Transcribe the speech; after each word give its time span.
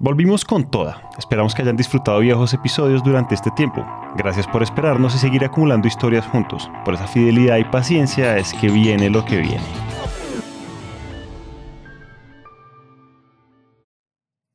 Volvimos 0.00 0.44
con 0.44 0.70
toda. 0.70 1.10
Esperamos 1.18 1.56
que 1.56 1.62
hayan 1.62 1.76
disfrutado 1.76 2.20
viejos 2.20 2.54
episodios 2.54 3.02
durante 3.02 3.34
este 3.34 3.50
tiempo. 3.50 3.84
Gracias 4.16 4.46
por 4.46 4.62
esperarnos 4.62 5.12
y 5.16 5.18
seguir 5.18 5.44
acumulando 5.44 5.88
historias 5.88 6.24
juntos. 6.24 6.70
Por 6.84 6.94
esa 6.94 7.08
fidelidad 7.08 7.56
y 7.56 7.64
paciencia 7.64 8.38
es 8.38 8.54
que 8.54 8.70
viene 8.70 9.10
lo 9.10 9.24
que 9.24 9.38
viene. 9.38 9.66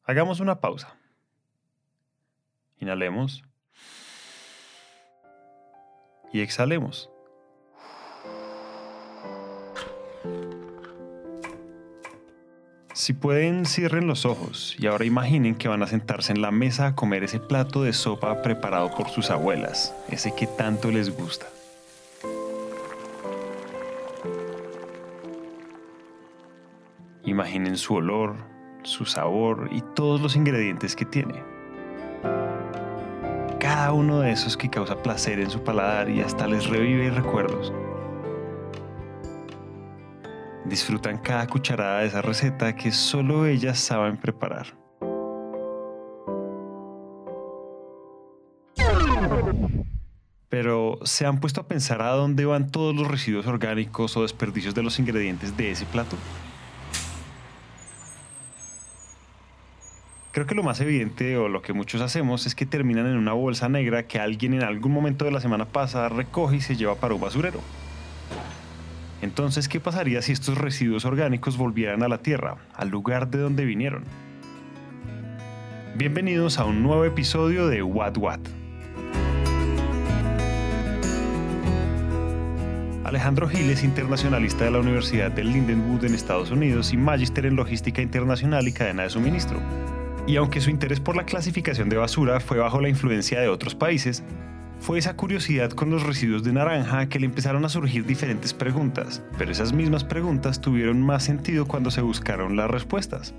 Hagamos 0.06 0.40
una 0.40 0.62
pausa. 0.62 0.96
Inhalemos. 2.78 3.44
Y 6.32 6.40
exhalemos. 6.40 7.13
Si 12.94 13.14
pueden, 13.14 13.66
cierren 13.66 14.06
los 14.06 14.24
ojos 14.24 14.76
y 14.78 14.86
ahora 14.86 15.04
imaginen 15.04 15.56
que 15.56 15.68
van 15.68 15.82
a 15.82 15.88
sentarse 15.88 16.32
en 16.32 16.44
la 16.44 16.52
mesa 16.52 16.86
a 16.86 16.96
comer 16.96 17.24
ese 17.24 17.40
plato 17.40 17.82
de 17.82 17.92
sopa 17.92 18.44
preparado 18.44 18.92
por 18.92 19.10
sus 19.10 19.32
abuelas, 19.32 19.96
ese 20.10 20.36
que 20.36 20.46
tanto 20.46 20.92
les 20.92 21.10
gusta. 21.10 21.48
Imaginen 27.26 27.78
su 27.78 27.96
olor, 27.96 28.36
su 28.84 29.06
sabor 29.06 29.70
y 29.72 29.82
todos 29.96 30.22
los 30.22 30.36
ingredientes 30.36 30.96
que 30.96 31.06
tiene. 31.06 31.42
Cada 33.60 33.92
uno 33.92 34.20
de 34.20 34.32
esos 34.32 34.56
que 34.56 34.70
causa 34.70 35.02
placer 35.02 35.40
en 35.40 35.50
su 35.50 35.64
paladar 35.64 36.12
y 36.12 36.22
hasta 36.22 36.46
les 36.46 36.68
revive 36.68 37.10
recuerdos. 37.10 37.74
Disfrutan 40.66 41.18
cada 41.18 41.46
cucharada 41.48 42.00
de 42.00 42.08
esa 42.08 42.22
receta 42.22 42.76
que 42.76 42.92
solo 42.92 43.46
ellas 43.46 43.80
saben 43.80 44.18
preparar. 44.18 44.78
Pero 50.50 51.00
¿se 51.04 51.26
han 51.26 51.40
puesto 51.40 51.62
a 51.62 51.68
pensar 51.68 52.02
a 52.02 52.12
dónde 52.12 52.46
van 52.46 52.70
todos 52.70 52.96
los 52.96 53.08
residuos 53.08 53.48
orgánicos 53.48 54.16
o 54.16 54.22
desperdicios 54.22 54.76
de 54.76 54.84
los 54.84 55.00
ingredientes 55.00 55.58
de 55.58 55.72
ese 55.72 55.86
plato? 55.86 56.16
Creo 60.32 60.48
que 60.48 60.56
lo 60.56 60.64
más 60.64 60.80
evidente 60.80 61.38
o 61.38 61.50
lo 61.50 61.62
que 61.62 61.74
muchos 61.74 62.02
hacemos 62.02 62.46
es 62.46 62.56
que 62.56 62.66
terminan 62.66 63.06
en 63.06 63.18
una 63.18 63.34
bolsa 63.34 63.68
negra 63.68 64.08
que 64.08 64.20
alguien 64.20 64.54
en 64.54 64.64
algún 64.64 64.92
momento 64.92 65.26
de 65.26 65.32
la 65.32 65.42
semana 65.42 65.66
pasada 65.66 66.10
recoge 66.10 66.56
y 66.56 66.62
se 66.62 66.76
lleva 66.76 66.96
para 66.96 67.14
un 67.14 67.22
basurero. 67.22 67.60
Entonces, 69.24 69.70
¿qué 69.70 69.80
pasaría 69.80 70.22
si 70.22 70.34
estos 70.34 70.58
residuos 70.58 71.06
orgánicos 71.06 71.56
volvieran 71.56 72.04
a 72.04 72.10
la 72.10 72.18
Tierra, 72.18 72.58
al 72.74 72.90
lugar 72.90 73.30
de 73.30 73.38
donde 73.38 73.64
vinieron? 73.64 74.04
Bienvenidos 75.96 76.60
a 76.60 76.66
un 76.66 76.84
nuevo 76.84 77.06
episodio 77.06 77.68
de 77.68 77.82
What 77.84 78.18
What. 78.18 78.42
Alejandro 83.06 83.48
Gil 83.48 83.70
es 83.70 83.86
internacionalista 83.86 84.66
de 84.66 84.72
la 84.72 84.80
Universidad 84.82 85.32
de 85.32 85.46
Lindenwood 85.46 86.04
en 86.04 86.16
Estados 86.16 86.52
Unidos 86.52 86.92
y 86.92 86.98
magíster 86.98 87.46
en 87.46 87.56
logística 87.56 88.02
internacional 88.02 88.68
y 88.68 88.74
cadena 88.74 89.04
de 89.04 89.10
suministro. 89.10 89.58
Y 90.28 90.36
aunque 90.36 90.60
su 90.60 90.70
interés 90.70 91.00
por 91.00 91.16
la 91.16 91.24
clasificación 91.24 91.88
de 91.88 91.96
basura 91.96 92.42
fue 92.42 92.58
bajo 92.58 92.82
la 92.82 92.90
influencia 92.90 93.40
de 93.40 93.48
otros 93.48 93.74
países, 93.74 94.22
fue 94.80 95.00
esa 95.00 95.16
curiosidad 95.16 95.72
con 95.72 95.90
los 95.90 96.04
residuos 96.04 96.44
de 96.44 96.52
naranja 96.52 97.08
que 97.08 97.20
le 97.20 97.26
empezaron 97.26 97.64
a 97.64 97.70
surgir 97.70 98.06
diferentes 98.06 98.54
preguntas, 98.54 99.24
pero 99.38 99.52
esas 99.52 99.72
mismas 99.72 100.04
preguntas 100.04 100.60
tuvieron 100.60 101.02
más 101.02 101.24
sentido 101.24 101.66
cuando 101.66 101.90
se 101.90 102.02
buscaron 102.02 102.58
las 102.58 102.70
respuestas. 102.70 103.34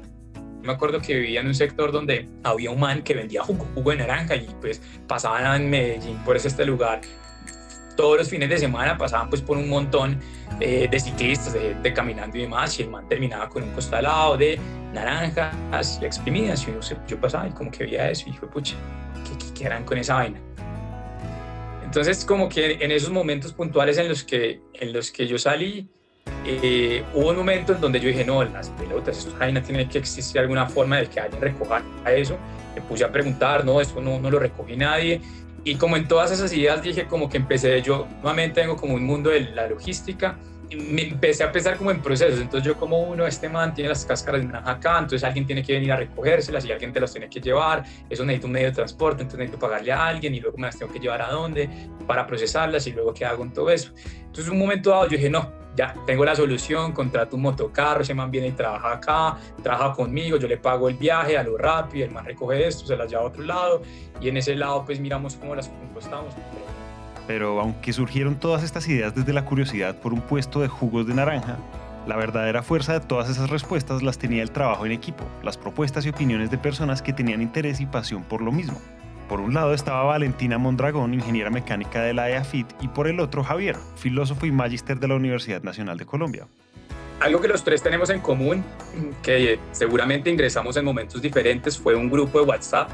Me 0.62 0.72
acuerdo 0.72 0.98
que 1.00 1.14
vivía 1.14 1.42
en 1.42 1.48
un 1.48 1.54
sector 1.54 1.92
donde 1.92 2.26
había 2.42 2.70
un 2.70 2.80
man 2.80 3.02
que 3.02 3.12
vendía 3.12 3.42
jugo, 3.42 3.66
de 3.90 3.96
naranja 3.96 4.36
y 4.36 4.48
pues 4.62 4.80
pasaban 5.06 5.60
en 5.60 5.68
Medellín 5.68 6.16
por 6.24 6.36
este 6.36 6.64
lugar. 6.64 7.02
Todos 7.94 8.16
los 8.16 8.30
fines 8.30 8.48
de 8.48 8.56
semana 8.56 8.96
pasaban 8.96 9.28
pues 9.28 9.42
por 9.42 9.58
un 9.58 9.68
montón 9.68 10.18
eh, 10.60 10.88
de 10.90 10.98
ciclistas, 10.98 11.52
de, 11.52 11.74
de, 11.74 11.92
caminando 11.92 12.38
y 12.38 12.42
demás, 12.42 12.80
y 12.80 12.84
el 12.84 12.90
man 12.90 13.06
terminaba 13.06 13.50
con 13.50 13.62
un 13.62 13.72
costalado 13.72 14.38
de 14.38 14.58
naranjas 14.94 16.00
exprimidas. 16.02 16.66
Y 16.66 16.72
yo, 16.72 16.80
yo 17.06 17.20
pasaba 17.20 17.46
y 17.46 17.50
como 17.50 17.70
que 17.70 17.84
veía 17.84 18.10
eso 18.10 18.30
y 18.30 18.32
fue 18.32 18.48
pucha, 18.48 18.74
¿qué, 19.38 19.52
qué 19.52 19.66
harán 19.66 19.84
con 19.84 19.98
esa 19.98 20.14
vaina? 20.14 20.40
Entonces, 21.94 22.24
como 22.24 22.48
que 22.48 22.72
en 22.80 22.90
esos 22.90 23.10
momentos 23.10 23.52
puntuales 23.52 23.98
en 23.98 24.08
los 24.08 24.24
que, 24.24 24.60
en 24.72 24.92
los 24.92 25.12
que 25.12 25.28
yo 25.28 25.38
salí, 25.38 25.86
eh, 26.44 27.04
hubo 27.14 27.30
un 27.30 27.36
momento 27.36 27.72
en 27.72 27.80
donde 27.80 28.00
yo 28.00 28.08
dije, 28.08 28.24
no, 28.24 28.42
las 28.42 28.68
pelotas, 28.70 29.18
esto 29.18 29.32
no 29.38 29.62
tiene 29.62 29.88
que 29.88 29.98
existir 29.98 30.40
alguna 30.40 30.66
forma 30.66 30.96
de 30.96 31.06
que 31.06 31.20
alguien 31.20 31.40
recoja 31.40 31.84
eso. 32.08 32.36
Me 32.74 32.82
puse 32.82 33.04
a 33.04 33.12
preguntar, 33.12 33.64
no, 33.64 33.80
esto 33.80 34.00
no, 34.02 34.18
no 34.18 34.28
lo 34.28 34.40
recogí 34.40 34.76
nadie. 34.76 35.20
Y 35.62 35.76
como 35.76 35.96
en 35.96 36.08
todas 36.08 36.32
esas 36.32 36.52
ideas 36.52 36.82
dije, 36.82 37.06
como 37.06 37.28
que 37.28 37.36
empecé, 37.36 37.80
yo 37.80 38.08
nuevamente 38.22 38.62
tengo 38.62 38.74
como 38.74 38.94
un 38.94 39.04
mundo 39.04 39.30
de 39.30 39.42
la 39.52 39.68
logística, 39.68 40.36
me 40.76 41.02
empecé 41.02 41.44
a 41.44 41.52
pensar 41.52 41.76
como 41.76 41.90
en 41.90 42.00
procesos. 42.00 42.40
Entonces 42.40 42.66
yo 42.66 42.76
como 42.76 43.00
uno, 43.00 43.26
este 43.26 43.48
man 43.48 43.74
tiene 43.74 43.90
las 43.90 44.04
cáscaras 44.04 44.40
de 44.40 44.46
naranja 44.46 44.70
acá, 44.70 44.98
entonces 44.98 45.24
alguien 45.24 45.46
tiene 45.46 45.62
que 45.62 45.72
venir 45.72 45.92
a 45.92 45.96
recogérselas 45.96 46.64
y 46.64 46.72
alguien 46.72 46.92
te 46.92 47.00
las 47.00 47.12
tiene 47.12 47.28
que 47.28 47.40
llevar. 47.40 47.84
Eso 48.08 48.24
necesita 48.24 48.46
un 48.46 48.52
medio 48.52 48.68
de 48.68 48.74
transporte, 48.74 49.22
entonces 49.22 49.38
necesito 49.38 49.58
pagarle 49.58 49.92
a 49.92 50.06
alguien 50.06 50.34
y 50.34 50.40
luego 50.40 50.58
me 50.58 50.66
las 50.66 50.78
tengo 50.78 50.92
que 50.92 50.98
llevar 50.98 51.22
a 51.22 51.28
dónde 51.28 51.68
para 52.06 52.26
procesarlas 52.26 52.86
y 52.86 52.92
luego 52.92 53.12
qué 53.12 53.24
hago 53.24 53.38
con 53.38 53.52
todo 53.52 53.70
eso. 53.70 53.92
Entonces 54.18 54.48
un 54.48 54.58
momento 54.58 54.90
dado 54.90 55.04
yo 55.04 55.16
dije, 55.16 55.30
no, 55.30 55.52
ya 55.76 55.94
tengo 56.06 56.24
la 56.24 56.36
solución, 56.36 56.92
contrato 56.92 57.36
un 57.36 57.42
motocarro, 57.42 58.02
ese 58.02 58.14
man 58.14 58.30
viene 58.30 58.48
y 58.48 58.52
trabaja 58.52 58.92
acá, 58.92 59.36
trabaja 59.62 59.92
conmigo, 59.92 60.36
yo 60.36 60.46
le 60.46 60.56
pago 60.56 60.88
el 60.88 60.96
viaje 60.96 61.36
a 61.36 61.42
lo 61.42 61.56
rápido, 61.56 62.04
el 62.04 62.12
man 62.12 62.24
recoge 62.24 62.66
esto, 62.66 62.86
se 62.86 62.96
las 62.96 63.10
lleva 63.10 63.22
a 63.22 63.26
otro 63.26 63.42
lado 63.42 63.82
y 64.20 64.28
en 64.28 64.36
ese 64.36 64.54
lado 64.54 64.84
pues 64.84 65.00
miramos 65.00 65.34
cómo 65.36 65.54
las 65.54 65.68
compostamos. 65.68 66.34
Pero 67.26 67.60
aunque 67.60 67.92
surgieron 67.92 68.36
todas 68.36 68.62
estas 68.62 68.86
ideas 68.88 69.14
desde 69.14 69.32
la 69.32 69.44
curiosidad 69.44 69.96
por 69.96 70.12
un 70.12 70.20
puesto 70.20 70.60
de 70.60 70.68
jugos 70.68 71.06
de 71.06 71.14
naranja, 71.14 71.56
la 72.06 72.16
verdadera 72.16 72.62
fuerza 72.62 72.92
de 72.92 73.00
todas 73.00 73.30
esas 73.30 73.48
respuestas 73.48 74.02
las 74.02 74.18
tenía 74.18 74.42
el 74.42 74.50
trabajo 74.50 74.84
en 74.84 74.92
equipo, 74.92 75.24
las 75.42 75.56
propuestas 75.56 76.04
y 76.04 76.10
opiniones 76.10 76.50
de 76.50 76.58
personas 76.58 77.00
que 77.00 77.14
tenían 77.14 77.40
interés 77.40 77.80
y 77.80 77.86
pasión 77.86 78.24
por 78.24 78.42
lo 78.42 78.52
mismo. 78.52 78.78
Por 79.28 79.40
un 79.40 79.54
lado 79.54 79.72
estaba 79.72 80.02
Valentina 80.02 80.58
Mondragón, 80.58 81.14
ingeniera 81.14 81.48
mecánica 81.48 82.02
de 82.02 82.12
la 82.12 82.28
EAFIT, 82.28 82.66
y 82.82 82.88
por 82.88 83.08
el 83.08 83.20
otro 83.20 83.42
Javier, 83.42 83.76
filósofo 83.96 84.44
y 84.44 84.52
magíster 84.52 85.00
de 85.00 85.08
la 85.08 85.14
Universidad 85.14 85.62
Nacional 85.62 85.96
de 85.96 86.04
Colombia. 86.04 86.46
Algo 87.20 87.40
que 87.40 87.48
los 87.48 87.64
tres 87.64 87.82
tenemos 87.82 88.10
en 88.10 88.20
común, 88.20 88.62
que 89.22 89.58
seguramente 89.72 90.28
ingresamos 90.28 90.76
en 90.76 90.84
momentos 90.84 91.22
diferentes, 91.22 91.78
fue 91.78 91.94
un 91.94 92.10
grupo 92.10 92.40
de 92.40 92.44
WhatsApp 92.44 92.90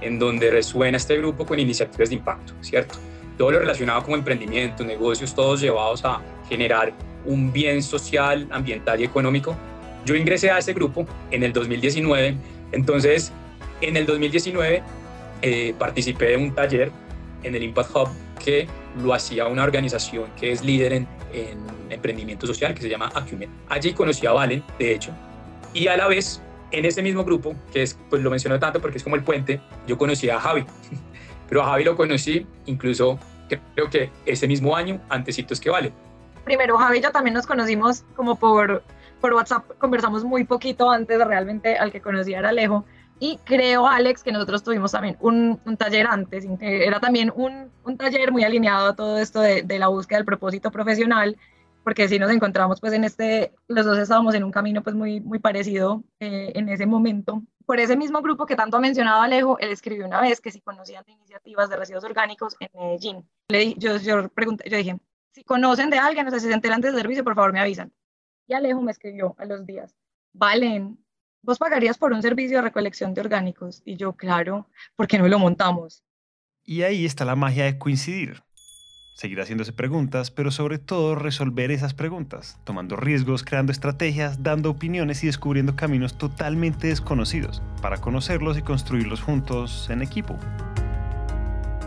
en 0.00 0.18
donde 0.18 0.50
resuena 0.50 0.96
este 0.96 1.18
grupo 1.18 1.44
con 1.44 1.58
iniciativas 1.58 2.08
de 2.08 2.14
impacto, 2.14 2.54
¿cierto? 2.62 2.98
Todo 3.36 3.50
lo 3.52 3.58
relacionado 3.58 4.02
con 4.02 4.14
emprendimiento, 4.14 4.84
negocios, 4.84 5.34
todos 5.34 5.60
llevados 5.60 6.04
a 6.04 6.20
generar 6.48 6.92
un 7.24 7.52
bien 7.52 7.82
social, 7.82 8.46
ambiental 8.50 9.00
y 9.00 9.04
económico. 9.04 9.56
Yo 10.04 10.14
ingresé 10.14 10.50
a 10.50 10.58
ese 10.58 10.72
grupo 10.72 11.06
en 11.30 11.42
el 11.42 11.52
2019, 11.52 12.36
entonces 12.72 13.32
en 13.80 13.96
el 13.96 14.06
2019 14.06 14.82
eh, 15.42 15.74
participé 15.78 16.26
de 16.26 16.36
un 16.36 16.54
taller 16.54 16.90
en 17.42 17.54
el 17.54 17.62
Impact 17.62 17.90
Hub 17.94 18.08
que 18.42 18.66
lo 19.02 19.12
hacía 19.12 19.46
una 19.46 19.64
organización 19.64 20.30
que 20.38 20.52
es 20.52 20.64
líder 20.64 20.92
en, 20.92 21.08
emprendimiento 21.90 22.46
social 22.46 22.74
que 22.74 22.82
se 22.82 22.88
llama 22.88 23.10
Acumen. 23.14 23.50
Allí 23.68 23.92
conocí 23.92 24.26
a 24.26 24.32
Valen, 24.32 24.64
de 24.78 24.94
hecho, 24.94 25.12
y 25.74 25.86
a 25.86 25.96
la 25.96 26.08
vez 26.08 26.42
en 26.70 26.84
ese 26.84 27.02
mismo 27.02 27.24
grupo, 27.24 27.54
que 27.72 27.82
es, 27.82 27.98
pues 28.08 28.22
lo 28.22 28.30
menciono 28.30 28.58
tanto 28.58 28.80
porque 28.80 28.98
es 28.98 29.04
como 29.04 29.16
el 29.16 29.22
puente, 29.22 29.60
yo 29.86 29.96
conocí 29.98 30.28
a 30.28 30.40
Javi. 30.40 30.64
Pero 31.48 31.62
a 31.62 31.66
Javi 31.66 31.84
lo 31.84 31.96
conocí 31.96 32.46
incluso 32.66 33.18
creo 33.74 33.88
que 33.90 34.10
ese 34.24 34.48
mismo 34.48 34.76
año, 34.76 35.00
antecitos 35.08 35.60
que 35.60 35.70
vale. 35.70 35.92
Primero, 36.44 36.76
Javi 36.78 37.00
yo 37.00 37.10
también 37.10 37.34
nos 37.34 37.46
conocimos 37.46 38.04
como 38.14 38.36
por, 38.36 38.82
por 39.20 39.34
WhatsApp, 39.34 39.64
conversamos 39.78 40.24
muy 40.24 40.44
poquito 40.44 40.90
antes 40.90 41.18
realmente 41.24 41.76
al 41.76 41.92
que 41.92 42.00
conocía 42.00 42.38
era 42.38 42.50
Alejo. 42.50 42.84
Y 43.18 43.38
creo, 43.44 43.86
Alex, 43.86 44.22
que 44.22 44.30
nosotros 44.30 44.62
tuvimos 44.62 44.92
también 44.92 45.16
un, 45.20 45.58
un 45.64 45.76
taller 45.78 46.06
antes, 46.06 46.46
era 46.60 47.00
también 47.00 47.32
un, 47.34 47.70
un, 47.84 47.96
taller 47.96 48.30
muy 48.30 48.44
alineado 48.44 48.88
a 48.88 48.94
todo 48.94 49.18
esto 49.18 49.40
de, 49.40 49.64
la 49.78 49.88
búsqueda 49.88 50.18
del 50.18 50.26
propósito 50.26 50.70
profesional, 50.70 51.36
porque 51.86 52.08
si 52.08 52.18
nos 52.18 52.32
encontramos 52.32 52.80
pues 52.80 52.92
en 52.94 53.04
este, 53.04 53.52
los 53.68 53.86
dos 53.86 53.96
estábamos 53.96 54.34
en 54.34 54.42
un 54.42 54.50
camino 54.50 54.82
pues 54.82 54.96
muy, 54.96 55.20
muy 55.20 55.38
parecido 55.38 56.02
eh, 56.18 56.50
en 56.56 56.68
ese 56.68 56.84
momento 56.84 57.44
por 57.64 57.78
ese 57.78 57.96
mismo 57.96 58.22
grupo 58.22 58.44
que 58.44 58.56
tanto 58.56 58.76
ha 58.76 58.80
mencionado 58.80 59.22
Alejo, 59.22 59.56
él 59.60 59.70
escribió 59.70 60.04
una 60.04 60.20
vez 60.20 60.40
que 60.40 60.50
si 60.50 60.60
conocían 60.60 61.04
de 61.04 61.12
iniciativas 61.12 61.70
de 61.70 61.76
residuos 61.76 62.02
orgánicos 62.02 62.56
en 62.58 62.70
Medellín. 62.74 63.28
Le, 63.46 63.74
yo, 63.74 63.98
yo, 63.98 64.28
pregunté, 64.30 64.68
yo 64.68 64.76
dije, 64.76 64.98
si 65.32 65.44
conocen 65.44 65.88
de 65.88 65.98
alguien, 65.98 66.26
o 66.26 66.30
sea, 66.30 66.40
si 66.40 66.48
se 66.48 66.52
enteran 66.52 66.80
de 66.80 66.90
servicio, 66.90 67.22
por 67.22 67.36
favor 67.36 67.52
me 67.52 67.60
avisan. 67.60 67.92
Y 68.48 68.54
Alejo 68.54 68.82
me 68.82 68.90
escribió 68.90 69.36
a 69.38 69.44
los 69.44 69.64
días, 69.64 69.94
Valen, 70.32 70.98
¿vos 71.42 71.58
pagarías 71.58 71.98
por 71.98 72.12
un 72.12 72.20
servicio 72.20 72.56
de 72.56 72.62
recolección 72.62 73.14
de 73.14 73.20
orgánicos? 73.20 73.82
Y 73.84 73.94
yo, 73.94 74.12
claro, 74.12 74.66
¿por 74.96 75.06
qué 75.06 75.18
no 75.18 75.28
lo 75.28 75.38
montamos? 75.38 76.02
Y 76.64 76.82
ahí 76.82 77.06
está 77.06 77.24
la 77.24 77.36
magia 77.36 77.64
de 77.64 77.78
coincidir. 77.78 78.42
Seguir 79.16 79.40
haciéndose 79.40 79.72
preguntas, 79.72 80.30
pero 80.30 80.50
sobre 80.50 80.78
todo 80.78 81.14
resolver 81.14 81.70
esas 81.70 81.94
preguntas, 81.94 82.58
tomando 82.64 82.96
riesgos, 82.96 83.42
creando 83.42 83.72
estrategias, 83.72 84.42
dando 84.42 84.68
opiniones 84.68 85.24
y 85.24 85.26
descubriendo 85.26 85.74
caminos 85.74 86.18
totalmente 86.18 86.88
desconocidos 86.88 87.62
para 87.80 87.96
conocerlos 87.96 88.58
y 88.58 88.62
construirlos 88.62 89.22
juntos 89.22 89.88
en 89.88 90.02
equipo. 90.02 90.38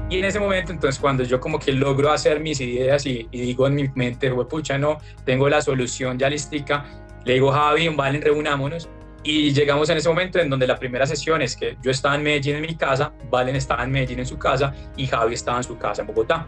Y 0.09 0.17
en 0.17 0.25
ese 0.25 0.39
momento, 0.39 0.71
entonces, 0.71 0.99
cuando 0.99 1.23
yo 1.23 1.39
como 1.39 1.59
que 1.59 1.71
logro 1.71 2.11
hacer 2.11 2.39
mis 2.39 2.59
ideas 2.61 3.05
y, 3.05 3.27
digo 3.31 3.67
en 3.67 3.75
mi 3.75 3.87
mente, 3.93 4.31
pucha, 4.31 4.79
no, 4.79 4.97
tengo 5.23 5.47
la 5.49 5.61
solución 5.61 6.17
ya 6.17 6.31
listica, 6.31 6.83
le 7.25 7.33
digo, 7.33 7.51
Javi, 7.51 7.89
Valen, 7.89 8.23
reunámonos. 8.23 8.89
Y 9.21 9.51
llegamos 9.51 9.87
en 9.89 9.97
ese 9.97 10.09
momento 10.09 10.39
en 10.39 10.49
donde 10.49 10.65
la 10.65 10.79
primera 10.79 11.05
sesión 11.05 11.43
es 11.43 11.55
que 11.55 11.77
yo 11.83 11.91
estaba 11.91 12.15
en 12.15 12.23
Medellín 12.23 12.55
en 12.55 12.61
mi 12.61 12.75
casa, 12.75 13.11
Valen 13.29 13.55
estaba 13.55 13.83
en 13.83 13.91
Medellín 13.91 14.17
en 14.17 14.25
su 14.25 14.39
casa 14.39 14.73
y 14.97 15.05
Javi 15.05 15.35
estaba 15.35 15.57
en 15.57 15.63
su 15.63 15.77
casa 15.77 16.01
en 16.01 16.07
Bogotá. 16.07 16.47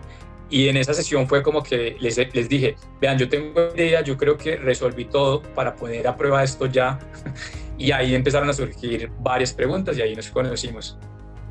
Y 0.51 0.67
en 0.67 0.75
esa 0.75 0.93
sesión 0.93 1.27
fue 1.27 1.41
como 1.41 1.63
que 1.63 1.95
les, 1.99 2.17
les 2.17 2.49
dije, 2.49 2.75
vean, 2.99 3.17
yo 3.17 3.29
tengo 3.29 3.73
idea, 3.73 4.01
yo 4.01 4.17
creo 4.17 4.37
que 4.37 4.57
resolví 4.57 5.05
todo 5.05 5.41
para 5.41 5.75
poner 5.75 6.05
a 6.07 6.17
prueba 6.17 6.43
esto 6.43 6.65
ya. 6.65 6.99
y 7.77 7.91
ahí 7.91 8.13
empezaron 8.13 8.49
a 8.49 8.53
surgir 8.53 9.09
varias 9.21 9.53
preguntas 9.53 9.97
y 9.97 10.01
ahí 10.01 10.13
nos 10.13 10.29
conocimos. 10.29 10.97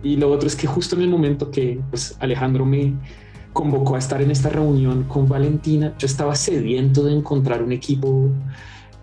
Y 0.02 0.16
lo 0.16 0.30
otro 0.30 0.46
es 0.46 0.54
que 0.54 0.66
justo 0.66 0.96
en 0.96 1.02
el 1.02 1.08
momento 1.08 1.50
que 1.50 1.80
pues, 1.90 2.14
Alejandro 2.20 2.66
me 2.66 2.94
convocó 3.54 3.96
a 3.96 3.98
estar 3.98 4.20
en 4.20 4.30
esta 4.30 4.50
reunión 4.50 5.04
con 5.04 5.26
Valentina, 5.26 5.94
yo 5.98 6.06
estaba 6.06 6.34
sediento 6.34 7.02
de 7.02 7.12
encontrar 7.12 7.62
un 7.62 7.72
equipo 7.72 8.28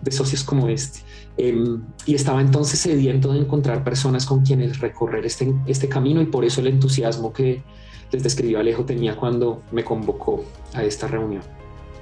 de 0.00 0.10
socios 0.12 0.44
como 0.44 0.68
este. 0.68 1.00
Em, 1.38 1.82
y 2.04 2.16
estaba 2.16 2.40
entonces 2.40 2.80
sediento 2.80 3.32
de 3.32 3.38
encontrar 3.38 3.84
personas 3.84 4.26
con 4.26 4.44
quienes 4.44 4.80
recorrer 4.80 5.24
este, 5.24 5.54
este 5.66 5.88
camino 5.88 6.20
y 6.20 6.26
por 6.26 6.44
eso 6.44 6.60
el 6.60 6.66
entusiasmo 6.66 7.32
que, 7.32 7.62
les 8.10 8.22
describió 8.22 8.58
Alejo 8.58 8.84
tenía 8.84 9.16
cuando 9.16 9.62
me 9.70 9.84
convocó 9.84 10.44
a 10.74 10.82
esta 10.82 11.06
reunión. 11.06 11.42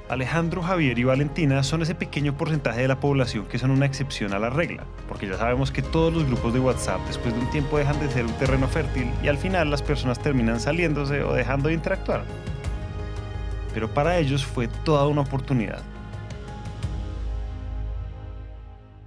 Alejandro, 0.08 0.62
Javier 0.62 0.96
y 1.00 1.04
Valentina 1.04 1.64
son 1.64 1.82
ese 1.82 1.96
pequeño 1.96 2.36
porcentaje 2.36 2.82
de 2.82 2.88
la 2.88 3.00
población 3.00 3.44
que 3.46 3.58
son 3.58 3.72
una 3.72 3.86
excepción 3.86 4.32
a 4.32 4.38
la 4.38 4.50
regla, 4.50 4.84
porque 5.08 5.26
ya 5.26 5.36
sabemos 5.36 5.72
que 5.72 5.82
todos 5.82 6.14
los 6.14 6.24
grupos 6.24 6.54
de 6.54 6.60
WhatsApp 6.60 7.00
después 7.08 7.34
de 7.34 7.40
un 7.40 7.50
tiempo 7.50 7.76
dejan 7.76 7.98
de 7.98 8.08
ser 8.08 8.24
un 8.24 8.32
terreno 8.34 8.68
fértil 8.68 9.10
y 9.22 9.26
al 9.26 9.36
final 9.36 9.68
las 9.68 9.82
personas 9.82 10.20
terminan 10.20 10.60
saliéndose 10.60 11.24
o 11.24 11.32
dejando 11.34 11.68
de 11.68 11.74
interactuar. 11.74 12.24
Pero 13.74 13.92
para 13.92 14.16
ellos 14.18 14.46
fue 14.46 14.68
toda 14.84 15.08
una 15.08 15.22
oportunidad. 15.22 15.82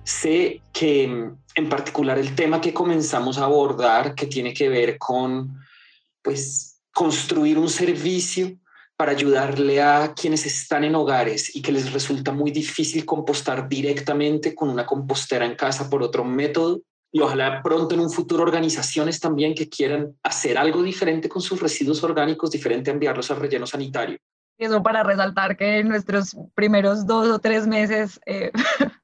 Sé 0.10 0.64
que 0.74 1.04
en 1.04 1.70
particular 1.70 2.18
el 2.18 2.34
tema 2.34 2.60
que 2.60 2.74
comenzamos 2.74 3.38
a 3.38 3.44
abordar, 3.44 4.16
que 4.16 4.26
tiene 4.26 4.56
que 4.56 4.68
ver 4.68 4.98
con 4.98 5.60
pues 6.24 6.82
construir 6.92 7.60
un 7.60 7.70
servicio 7.70 8.58
para 8.98 9.12
ayudarle 9.12 9.84
a 9.84 10.16
quienes 10.16 10.48
están 10.48 10.84
en 10.84 10.96
hogares 10.96 11.56
y 11.56 11.62
que 11.62 11.72
les 11.72 11.94
resulta 11.94 12.32
muy 12.32 12.50
difícil 12.50 13.06
compostar 13.06 13.70
directamente 13.70 14.56
con 14.56 14.70
una 14.70 14.88
compostera 14.88 15.46
en 15.46 15.56
casa 15.56 15.92
por 15.92 16.02
otro 16.02 16.24
método. 16.24 16.82
Y 17.12 17.22
ojalá 17.22 17.62
pronto 17.62 17.94
en 17.94 18.02
un 18.02 18.10
futuro 18.10 18.42
organizaciones 18.42 19.20
también 19.20 19.54
que 19.54 19.70
quieran 19.70 20.18
hacer 20.24 20.58
algo 20.58 20.82
diferente 20.82 21.30
con 21.30 21.44
sus 21.44 21.62
residuos 21.62 22.04
orgánicos, 22.04 22.50
diferente 22.50 22.90
a 22.90 22.94
enviarlos 22.94 23.30
al 23.30 23.40
relleno 23.40 23.68
sanitario. 23.68 24.18
Eso 24.58 24.82
para 24.82 25.04
resaltar 25.04 25.56
que 25.56 25.78
en 25.80 25.88
nuestros 25.88 26.36
primeros 26.56 27.06
dos 27.06 27.28
o 27.28 27.38
tres 27.38 27.68
meses 27.68 28.20
eh, 28.26 28.52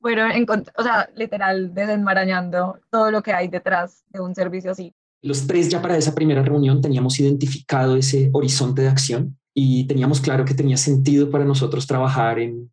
fueron, 0.00 0.30
o 0.76 0.82
sea, 0.82 1.08
literal, 1.16 1.74
desenmarañando 1.74 2.80
todo 2.90 3.10
lo 3.10 3.22
que 3.22 3.32
hay 3.32 3.48
detrás 3.48 4.04
de 4.08 4.20
un 4.20 4.34
servicio 4.34 4.72
así. 4.72 4.94
Los 5.22 5.46
tres 5.46 5.68
ya 5.68 5.80
para 5.80 5.96
esa 5.96 6.14
primera 6.14 6.42
reunión 6.42 6.80
teníamos 6.80 7.18
identificado 7.20 7.96
ese 7.96 8.30
horizonte 8.32 8.82
de 8.82 8.88
acción 8.88 9.38
y 9.54 9.86
teníamos 9.86 10.20
claro 10.20 10.44
que 10.44 10.54
tenía 10.54 10.76
sentido 10.76 11.30
para 11.30 11.44
nosotros 11.44 11.86
trabajar 11.86 12.38
en, 12.38 12.70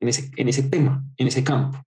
ese, 0.00 0.30
en 0.36 0.48
ese 0.48 0.64
tema, 0.64 1.04
en 1.16 1.28
ese 1.28 1.42
campo. 1.42 1.82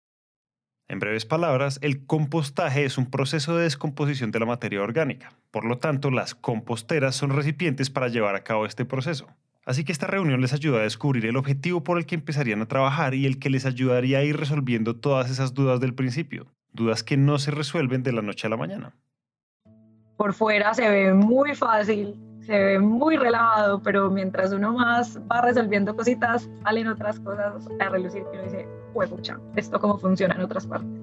En 0.87 0.97
breves 0.97 1.25
palabras, 1.25 1.77
el 1.83 2.07
compostaje 2.07 2.83
es 2.83 2.97
un 2.97 3.11
proceso 3.11 3.55
de 3.55 3.65
descomposición 3.65 4.31
de 4.31 4.39
la 4.39 4.47
materia 4.47 4.81
orgánica. 4.81 5.33
Por 5.51 5.63
lo 5.63 5.77
tanto, 5.77 6.09
las 6.09 6.33
composteras 6.33 7.15
son 7.15 7.29
recipientes 7.29 7.91
para 7.91 8.07
llevar 8.07 8.35
a 8.35 8.43
cabo 8.43 8.65
este 8.65 8.85
proceso. 8.85 9.27
Así 9.69 9.83
que 9.83 9.91
esta 9.91 10.07
reunión 10.07 10.41
les 10.41 10.53
ayuda 10.53 10.79
a 10.79 10.83
descubrir 10.83 11.27
el 11.27 11.37
objetivo 11.37 11.83
por 11.83 11.99
el 11.99 12.07
que 12.07 12.15
empezarían 12.15 12.61
a 12.61 12.67
trabajar 12.67 13.13
y 13.13 13.27
el 13.27 13.37
que 13.37 13.51
les 13.51 13.65
ayudaría 13.65 14.17
a 14.17 14.23
ir 14.23 14.35
resolviendo 14.35 14.95
todas 14.95 15.29
esas 15.29 15.53
dudas 15.53 15.79
del 15.79 15.93
principio, 15.93 16.47
dudas 16.73 17.03
que 17.03 17.17
no 17.17 17.37
se 17.37 17.51
resuelven 17.51 18.01
de 18.01 18.11
la 18.11 18.23
noche 18.23 18.47
a 18.47 18.49
la 18.49 18.57
mañana 18.57 18.95
por 20.19 20.33
fuera 20.33 20.73
se 20.73 20.89
ve 20.89 21.13
muy 21.13 21.55
fácil, 21.55 22.13
se 22.41 22.51
ve 22.51 22.77
muy 22.77 23.15
relajado, 23.15 23.81
pero 23.81 24.09
mientras 24.09 24.51
uno 24.51 24.73
más 24.73 25.17
va 25.31 25.39
resolviendo 25.39 25.95
cositas, 25.95 26.49
salen 26.61 26.89
otras 26.89 27.21
cosas 27.21 27.65
a 27.79 27.87
relucir 27.87 28.23
que 28.23 28.37
uno 28.37 28.43
dice, 28.43 28.67
pucha, 28.93 29.39
esto 29.55 29.79
cómo 29.79 29.97
funciona 29.97 30.35
en 30.35 30.41
otras 30.41 30.67
partes. 30.67 30.98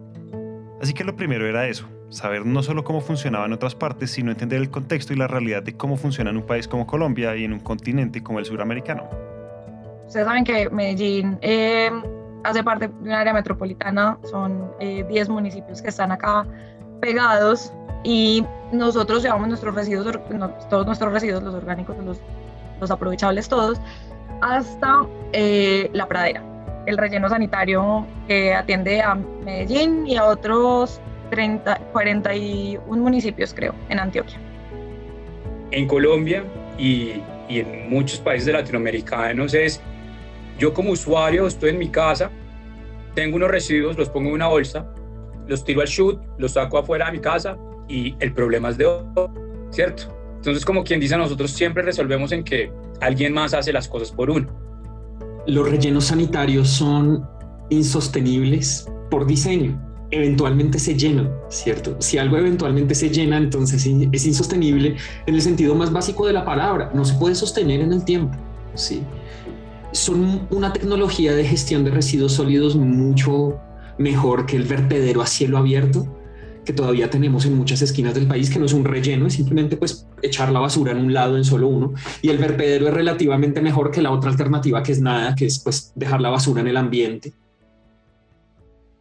Así 0.81 0.93
que 0.93 1.05
lo 1.05 1.17
primero 1.17 1.47
era 1.47 1.67
eso, 1.69 1.89
saber 2.11 2.45
no 2.45 2.63
solo 2.63 2.85
cómo 2.85 3.01
funcionaba 3.01 3.47
en 3.47 3.53
otras 3.53 3.75
partes, 3.75 4.11
sino 4.11 4.31
entender 4.31 4.61
el 4.61 4.71
contexto 4.71 5.13
y 5.13 5.17
la 5.17 5.27
realidad 5.27 5.63
de 5.63 5.77
cómo 5.77 5.97
funciona 5.97 6.31
en 6.31 6.37
un 6.37 6.43
país 6.43 6.69
como 6.69 6.87
Colombia 6.87 7.35
y 7.37 7.45
en 7.45 7.53
un 7.55 7.61
continente 7.61 8.23
como 8.23 8.39
el 8.39 8.45
suramericano. 8.45 9.09
Ustedes 10.07 10.27
saben 10.27 10.45
que 10.45 10.71
Medellín 10.71 11.39
eh, 11.41 11.91
hace 12.45 12.63
parte 12.63 12.89
de 12.89 12.95
un 13.01 13.13
área 13.13 13.33
metropolitana, 13.33 14.19
son 14.31 14.71
10 14.79 15.11
eh, 15.11 15.25
municipios 15.29 15.83
que 15.83 15.89
están 15.89 16.13
acá 16.13 16.47
pegados 17.01 17.73
y 18.05 18.45
nosotros 18.73 19.23
llevamos 19.23 19.49
nuestros 19.49 19.75
residuos, 19.75 20.07
todos 20.71 20.87
nuestros 20.87 21.13
residuos, 21.13 21.43
los 21.43 21.55
orgánicos, 21.55 21.97
los, 22.05 22.21
los 22.81 22.91
aprovechables 22.91 23.49
todos, 23.49 23.81
hasta 24.43 25.07
eh, 25.33 25.91
la 25.93 26.07
pradera, 26.07 26.43
el 26.87 26.97
relleno 26.97 27.29
sanitario 27.29 28.07
que 28.27 28.55
atiende 28.55 29.03
a 29.03 29.15
Medellín 29.15 30.07
y 30.07 30.17
a 30.17 30.25
otros 30.25 31.01
30, 31.31 31.79
41 31.93 33.03
municipios, 33.03 33.53
creo, 33.53 33.75
en 33.89 33.99
Antioquia. 33.99 34.39
En 35.73 35.87
Colombia 35.87 36.45
y, 36.79 37.21
en 37.49 37.91
muchos 37.91 38.21
países 38.21 38.47
de 38.47 38.53
latinoamericanos 38.53 39.55
es, 39.55 39.81
yo 40.59 40.73
como 40.73 40.93
usuario 40.93 41.47
estoy 41.47 41.71
en 41.71 41.79
mi 41.79 41.89
casa, 41.89 42.31
tengo 43.15 43.37
unos 43.37 43.51
residuos, 43.51 43.99
los 43.99 44.09
pongo 44.09 44.29
en 44.29 44.35
una 44.35 44.49
bolsa, 44.49 44.87
los 45.47 45.65
tiro 45.65 45.81
al 45.81 45.87
shoot, 45.87 46.21
los 46.39 46.53
saco 46.53 46.79
afuera 46.79 47.07
de 47.07 47.13
mi 47.13 47.21
casa 47.21 47.57
y 47.89 48.17
el 48.21 48.33
problema 48.33 48.71
es 48.71 48.79
de 48.79 48.87
otro, 48.87 49.33
¿cierto? 49.71 50.17
Entonces, 50.37 50.65
como 50.65 50.85
quien 50.85 51.01
dice, 51.01 51.17
nosotros 51.17 51.51
siempre 51.51 51.83
resolvemos 51.83 52.31
en 52.33 52.45
que 52.45 52.71
alguien 53.01 53.33
más 53.33 53.55
hace 53.55 53.73
las 53.73 53.89
cosas 53.89 54.13
por 54.13 54.31
uno. 54.31 54.66
Los 55.47 55.69
rellenos 55.69 56.07
sanitarios 56.07 56.69
son 56.69 57.25
insostenibles 57.71 58.89
por 59.11 59.27
diseño. 59.27 59.81
Eventualmente 60.11 60.79
se 60.79 60.97
llenan, 60.97 61.31
¿cierto? 61.49 61.97
Si 62.01 62.19
algo 62.19 62.37
eventualmente 62.37 62.95
se 62.95 63.11
llena, 63.11 63.37
entonces 63.39 63.87
es 64.13 64.27
insostenible 64.27 64.97
en 65.27 65.35
el 65.35 65.43
sentido 65.43 65.75
más 65.75 65.93
básico 65.93 66.27
de 66.27 66.33
la 66.33 66.45
palabra. 66.45 66.91
No 66.95 67.05
se 67.05 67.15
puede 67.15 67.35
sostener 67.35 67.81
en 67.81 67.93
el 67.93 68.05
tiempo, 68.05 68.37
¿sí? 68.75 69.03
Son 69.93 70.47
una 70.51 70.73
tecnología 70.73 71.35
de 71.35 71.45
gestión 71.45 71.85
de 71.85 71.91
residuos 71.91 72.33
sólidos 72.33 72.77
mucho 72.77 73.59
mejor 73.99 74.47
que 74.47 74.57
el 74.57 74.65
vertedero 74.65 75.23
a 75.23 75.27
cielo 75.27 75.59
abierto 75.59 76.07
que 76.67 76.73
todavía 76.73 77.09
tenemos 77.09 77.47
en 77.47 77.55
muchas 77.55 77.81
esquinas 77.81 78.13
del 78.15 78.27
país, 78.27 78.51
que 78.51 78.59
no 78.59 78.67
es 78.67 78.73
un 78.73 78.85
relleno, 78.85 79.29
es 79.29 79.35
simplemente 79.35 79.77
pues 79.77 80.07
echar 80.21 80.51
la 80.51 80.59
basura 80.59 80.93
en 80.93 80.99
un 80.99 81.15
lado 81.15 81.37
en 81.37 81.45
solo 81.45 81.69
uno, 81.69 81.95
y 82.21 82.29
el 82.29 82.39
vertedero 82.39 82.89
es 82.89 82.95
relativamente 82.95 83.63
mejor 83.63 83.93
que 83.93 84.03
la 84.03 84.11
otra 84.11 84.31
alternativa 84.31 84.83
que 84.83 84.93
es 84.93 85.01
nada, 85.01 85.35
que 85.37 85.47
es 85.47 85.61
pues 85.61 85.93
dejar 85.95 86.21
la 86.21 86.29
basura 86.29 86.61
en 86.61 86.67
el 86.67 86.77
ambiente. 86.77 87.33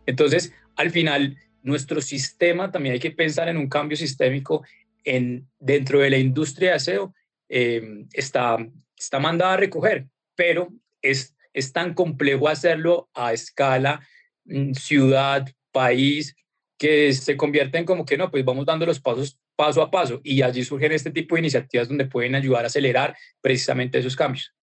Entonces, 0.06 0.54
al 0.76 0.92
final, 0.92 1.38
nuestro 1.64 2.02
sistema, 2.02 2.72
también 2.72 2.94
hay 2.94 3.00
que 3.00 3.12
pensar 3.12 3.50
en 3.50 3.58
un 3.58 3.68
cambio 3.68 3.98
sistémico 3.98 4.64
en, 5.04 5.48
dentro 5.60 6.00
de 6.00 6.12
la 6.12 6.18
industria 6.18 6.70
de 6.70 6.76
aseo, 6.76 7.16
eh, 7.50 8.06
está, 8.14 8.58
está 8.96 9.20
mandada 9.20 9.54
a 9.54 9.58
recoger, 9.58 10.06
pero 10.36 10.70
es, 11.02 11.36
es 11.52 11.74
tan 11.74 11.96
complejo 11.96 12.48
hacerlo 12.48 13.10
a 13.16 13.34
escala 13.34 14.02
mm, 14.46 14.74
ciudad, 14.74 15.48
país, 15.72 16.36
que 16.78 17.14
se 17.14 17.38
convierten 17.38 17.86
como 17.86 18.06
que 18.06 18.18
no, 18.18 18.30
pues 18.30 18.44
vamos 18.44 18.66
dando 18.66 18.86
los 18.86 19.00
pasos 19.00 19.40
paso 19.56 19.82
a 19.82 19.90
paso 19.90 20.20
y 20.24 20.42
allí 20.42 20.64
surgen 20.64 20.92
este 20.92 21.12
tipo 21.12 21.36
de 21.36 21.40
iniciativas 21.40 21.88
donde 21.88 22.06
pueden 22.06 22.36
ayudar 22.36 22.66
a 22.66 22.68
acelerar 22.68 23.16
precisamente 23.42 23.98
esos 23.98 24.16
cambios. 24.16 24.54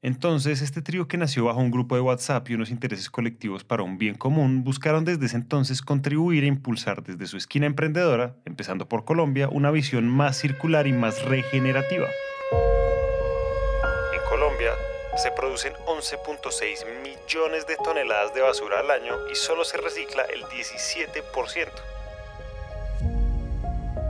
Entonces, 0.00 0.62
este 0.62 0.80
trío 0.80 1.08
que 1.08 1.16
nació 1.16 1.46
bajo 1.46 1.58
un 1.58 1.72
grupo 1.72 1.96
de 1.96 2.00
WhatsApp 2.00 2.48
y 2.48 2.54
unos 2.54 2.70
intereses 2.70 3.10
colectivos 3.10 3.64
para 3.64 3.82
un 3.82 3.98
bien 3.98 4.14
común, 4.14 4.62
buscaron 4.62 5.04
desde 5.04 5.26
ese 5.26 5.36
entonces 5.36 5.82
contribuir 5.82 6.44
e 6.44 6.46
impulsar 6.46 7.02
desde 7.02 7.26
su 7.26 7.36
esquina 7.36 7.66
emprendedora, 7.66 8.36
empezando 8.44 8.88
por 8.88 9.04
Colombia, 9.04 9.48
una 9.48 9.72
visión 9.72 10.06
más 10.06 10.38
circular 10.38 10.86
y 10.86 10.92
más 10.92 11.24
regenerativa 11.24 12.06
se 15.18 15.32
producen 15.32 15.72
11.6 15.86 16.86
millones 17.02 17.66
de 17.66 17.76
toneladas 17.76 18.32
de 18.34 18.40
basura 18.40 18.78
al 18.78 18.90
año 18.90 19.14
y 19.30 19.34
solo 19.34 19.64
se 19.64 19.76
recicla 19.76 20.22
el 20.22 20.44
17%. 20.44 21.68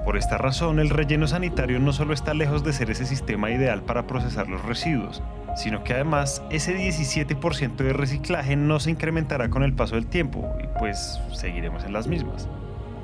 Por 0.04 0.16
esta 0.18 0.36
razón, 0.36 0.80
el 0.80 0.90
relleno 0.90 1.26
sanitario 1.26 1.78
no 1.80 1.92
solo 1.92 2.12
está 2.12 2.34
lejos 2.34 2.62
de 2.62 2.72
ser 2.74 2.90
ese 2.90 3.06
sistema 3.06 3.50
ideal 3.50 3.82
para 3.82 4.06
procesar 4.06 4.48
los 4.48 4.62
residuos, 4.64 5.22
sino 5.56 5.82
que 5.82 5.94
además 5.94 6.42
ese 6.50 6.76
17% 6.76 7.76
de 7.76 7.92
reciclaje 7.92 8.56
no 8.56 8.78
se 8.78 8.90
incrementará 8.90 9.48
con 9.48 9.62
el 9.62 9.74
paso 9.74 9.94
del 9.94 10.06
tiempo 10.06 10.56
y 10.62 10.66
pues 10.78 11.20
seguiremos 11.34 11.84
en 11.84 11.94
las 11.94 12.06
mismas. 12.06 12.48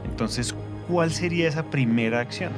Entonces, 0.04 0.54
¿cuál 0.88 1.10
sería 1.10 1.48
esa 1.48 1.64
primera 1.64 2.20
acción? 2.20 2.52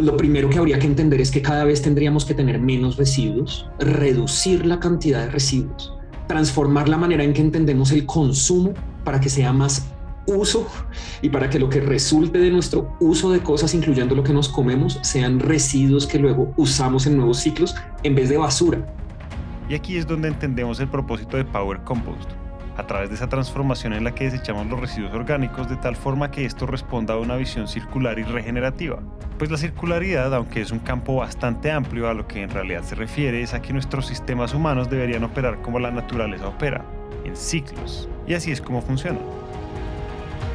Lo 0.00 0.16
primero 0.16 0.48
que 0.48 0.58
habría 0.58 0.78
que 0.78 0.86
entender 0.86 1.20
es 1.20 1.30
que 1.30 1.42
cada 1.42 1.64
vez 1.64 1.82
tendríamos 1.82 2.24
que 2.24 2.32
tener 2.32 2.58
menos 2.58 2.96
residuos, 2.96 3.68
reducir 3.78 4.64
la 4.64 4.80
cantidad 4.80 5.26
de 5.26 5.30
residuos, 5.30 5.92
transformar 6.26 6.88
la 6.88 6.96
manera 6.96 7.22
en 7.22 7.34
que 7.34 7.42
entendemos 7.42 7.92
el 7.92 8.06
consumo 8.06 8.72
para 9.04 9.20
que 9.20 9.28
sea 9.28 9.52
más 9.52 9.86
uso 10.26 10.66
y 11.20 11.28
para 11.28 11.50
que 11.50 11.58
lo 11.58 11.68
que 11.68 11.80
resulte 11.80 12.38
de 12.38 12.50
nuestro 12.50 12.96
uso 13.00 13.30
de 13.30 13.40
cosas, 13.40 13.74
incluyendo 13.74 14.14
lo 14.14 14.24
que 14.24 14.32
nos 14.32 14.48
comemos, 14.48 14.98
sean 15.02 15.38
residuos 15.38 16.06
que 16.06 16.18
luego 16.18 16.54
usamos 16.56 17.06
en 17.06 17.18
nuevos 17.18 17.36
ciclos 17.38 17.74
en 18.02 18.14
vez 18.14 18.30
de 18.30 18.38
basura. 18.38 18.86
Y 19.68 19.74
aquí 19.74 19.98
es 19.98 20.06
donde 20.06 20.28
entendemos 20.28 20.80
el 20.80 20.88
propósito 20.88 21.36
de 21.36 21.44
Power 21.44 21.78
Compost, 21.84 22.30
a 22.76 22.86
través 22.86 23.08
de 23.08 23.16
esa 23.16 23.28
transformación 23.28 23.92
en 23.92 24.04
la 24.04 24.14
que 24.14 24.24
desechamos 24.24 24.66
los 24.66 24.80
residuos 24.80 25.12
orgánicos 25.12 25.68
de 25.68 25.76
tal 25.76 25.96
forma 25.96 26.30
que 26.30 26.44
esto 26.44 26.66
responda 26.66 27.14
a 27.14 27.18
una 27.18 27.36
visión 27.36 27.68
circular 27.68 28.18
y 28.18 28.24
regenerativa. 28.24 29.00
Pues 29.38 29.50
la 29.50 29.56
circularidad, 29.56 30.34
aunque 30.34 30.60
es 30.60 30.70
un 30.70 30.80
campo 30.80 31.16
bastante 31.16 31.70
amplio 31.70 32.08
a 32.08 32.14
lo 32.14 32.26
que 32.26 32.42
en 32.42 32.50
realidad 32.50 32.82
se 32.82 32.94
refiere, 32.94 33.42
es 33.42 33.54
a 33.54 33.62
que 33.62 33.72
nuestros 33.72 34.06
sistemas 34.06 34.54
humanos 34.54 34.90
deberían 34.90 35.24
operar 35.24 35.62
como 35.62 35.78
la 35.78 35.90
naturaleza 35.90 36.48
opera, 36.48 36.84
en 37.24 37.36
ciclos. 37.36 38.08
Y 38.26 38.34
así 38.34 38.52
es 38.52 38.60
como 38.60 38.82
funciona 38.82 39.18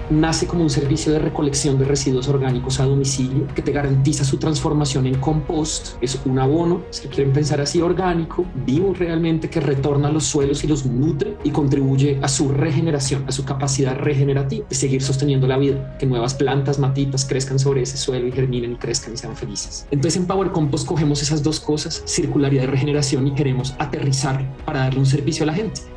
nace 0.09 0.47
como 0.47 0.63
un 0.63 0.69
servicio 0.69 1.11
de 1.11 1.19
recolección 1.19 1.77
de 1.79 1.85
residuos 1.85 2.27
orgánicos 2.27 2.79
a 2.79 2.85
domicilio 2.85 3.47
que 3.55 3.61
te 3.61 3.71
garantiza 3.71 4.23
su 4.23 4.37
transformación 4.37 5.07
en 5.07 5.15
compost. 5.15 5.97
Es 6.01 6.19
un 6.25 6.39
abono, 6.39 6.83
si 6.89 7.07
quieren 7.07 7.33
pensar 7.33 7.61
así, 7.61 7.81
orgánico, 7.81 8.45
vivo 8.65 8.93
realmente, 8.93 9.49
que 9.49 9.59
retorna 9.59 10.09
a 10.09 10.11
los 10.11 10.25
suelos 10.25 10.63
y 10.63 10.67
los 10.67 10.85
nutre 10.85 11.37
y 11.43 11.51
contribuye 11.51 12.19
a 12.21 12.27
su 12.27 12.49
regeneración, 12.49 13.25
a 13.27 13.31
su 13.31 13.45
capacidad 13.45 13.95
regenerativa 13.97 14.65
de 14.67 14.75
seguir 14.75 15.01
sosteniendo 15.01 15.47
la 15.47 15.57
vida, 15.57 15.97
que 15.97 16.05
nuevas 16.05 16.33
plantas, 16.33 16.79
matitas 16.79 17.25
crezcan 17.25 17.59
sobre 17.59 17.81
ese 17.81 17.97
suelo 17.97 18.27
y 18.27 18.31
germinen 18.31 18.73
y 18.73 18.75
crezcan 18.75 19.13
y 19.13 19.17
sean 19.17 19.35
felices. 19.35 19.87
Entonces 19.91 20.21
en 20.21 20.27
Power 20.27 20.51
Compost 20.51 20.87
cogemos 20.87 21.21
esas 21.21 21.43
dos 21.43 21.59
cosas, 21.59 22.03
circularidad 22.05 22.63
y 22.63 22.67
regeneración, 22.67 23.27
y 23.27 23.31
queremos 23.31 23.75
aterrizar 23.79 24.45
para 24.65 24.81
darle 24.81 24.99
un 24.99 25.05
servicio 25.05 25.43
a 25.43 25.47
la 25.47 25.53
gente. 25.53 25.94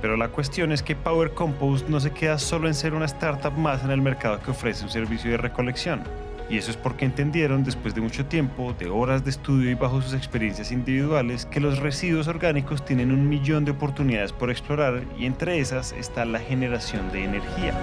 Pero 0.00 0.16
la 0.16 0.28
cuestión 0.28 0.72
es 0.72 0.82
que 0.82 0.96
Power 0.96 1.32
Compost 1.32 1.88
no 1.88 2.00
se 2.00 2.10
queda 2.10 2.38
solo 2.38 2.68
en 2.68 2.74
ser 2.74 2.94
una 2.94 3.04
startup 3.04 3.52
más 3.52 3.84
en 3.84 3.90
el 3.90 4.00
mercado 4.00 4.40
que 4.40 4.50
ofrece 4.50 4.84
un 4.84 4.90
servicio 4.90 5.30
de 5.30 5.36
recolección. 5.36 6.02
Y 6.48 6.58
eso 6.58 6.72
es 6.72 6.76
porque 6.76 7.04
entendieron 7.04 7.62
después 7.62 7.94
de 7.94 8.00
mucho 8.00 8.26
tiempo, 8.26 8.74
de 8.76 8.88
horas 8.88 9.22
de 9.24 9.30
estudio 9.30 9.70
y 9.70 9.74
bajo 9.74 10.02
sus 10.02 10.14
experiencias 10.14 10.72
individuales, 10.72 11.46
que 11.46 11.60
los 11.60 11.78
residuos 11.78 12.26
orgánicos 12.26 12.84
tienen 12.84 13.12
un 13.12 13.28
millón 13.28 13.64
de 13.64 13.70
oportunidades 13.70 14.32
por 14.32 14.50
explorar 14.50 15.04
y 15.16 15.26
entre 15.26 15.60
esas 15.60 15.92
está 15.92 16.24
la 16.24 16.40
generación 16.40 17.12
de 17.12 17.24
energía. 17.24 17.78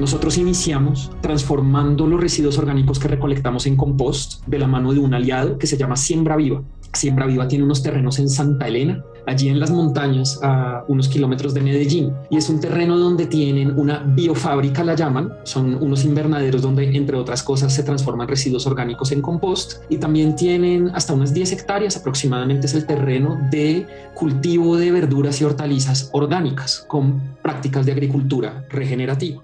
Nosotros 0.00 0.36
iniciamos 0.38 1.12
transformando 1.20 2.06
los 2.06 2.20
residuos 2.20 2.58
orgánicos 2.58 2.98
que 2.98 3.08
recolectamos 3.08 3.66
en 3.66 3.76
compost 3.76 4.44
de 4.46 4.58
la 4.58 4.66
mano 4.66 4.92
de 4.92 5.00
un 5.00 5.14
aliado 5.14 5.58
que 5.58 5.66
se 5.66 5.76
llama 5.76 5.96
Siembra 5.96 6.36
Viva. 6.36 6.62
Siembra 6.92 7.26
Viva 7.26 7.48
tiene 7.48 7.64
unos 7.64 7.82
terrenos 7.82 8.18
en 8.18 8.28
Santa 8.28 8.66
Elena, 8.66 9.02
allí 9.26 9.48
en 9.48 9.60
las 9.60 9.70
montañas 9.70 10.40
a 10.42 10.84
unos 10.88 11.08
kilómetros 11.08 11.54
de 11.54 11.60
Medellín. 11.60 12.12
Y 12.30 12.36
es 12.36 12.48
un 12.48 12.60
terreno 12.60 12.96
donde 12.96 13.26
tienen 13.26 13.78
una 13.78 13.98
biofábrica, 13.98 14.82
la 14.82 14.94
llaman. 14.94 15.32
Son 15.44 15.74
unos 15.74 16.04
invernaderos 16.04 16.62
donde, 16.62 16.96
entre 16.96 17.16
otras 17.16 17.42
cosas, 17.42 17.74
se 17.74 17.82
transforman 17.82 18.26
residuos 18.26 18.66
orgánicos 18.66 19.12
en 19.12 19.20
compost. 19.20 19.82
Y 19.88 19.98
también 19.98 20.34
tienen 20.34 20.90
hasta 20.94 21.12
unas 21.12 21.34
10 21.34 21.52
hectáreas 21.52 21.96
aproximadamente 21.96 22.66
es 22.66 22.74
el 22.74 22.86
terreno 22.86 23.38
de 23.50 23.86
cultivo 24.14 24.76
de 24.76 24.90
verduras 24.90 25.40
y 25.40 25.44
hortalizas 25.44 26.08
orgánicas 26.12 26.84
con 26.88 27.20
prácticas 27.42 27.86
de 27.86 27.92
agricultura 27.92 28.64
regenerativa. 28.70 29.42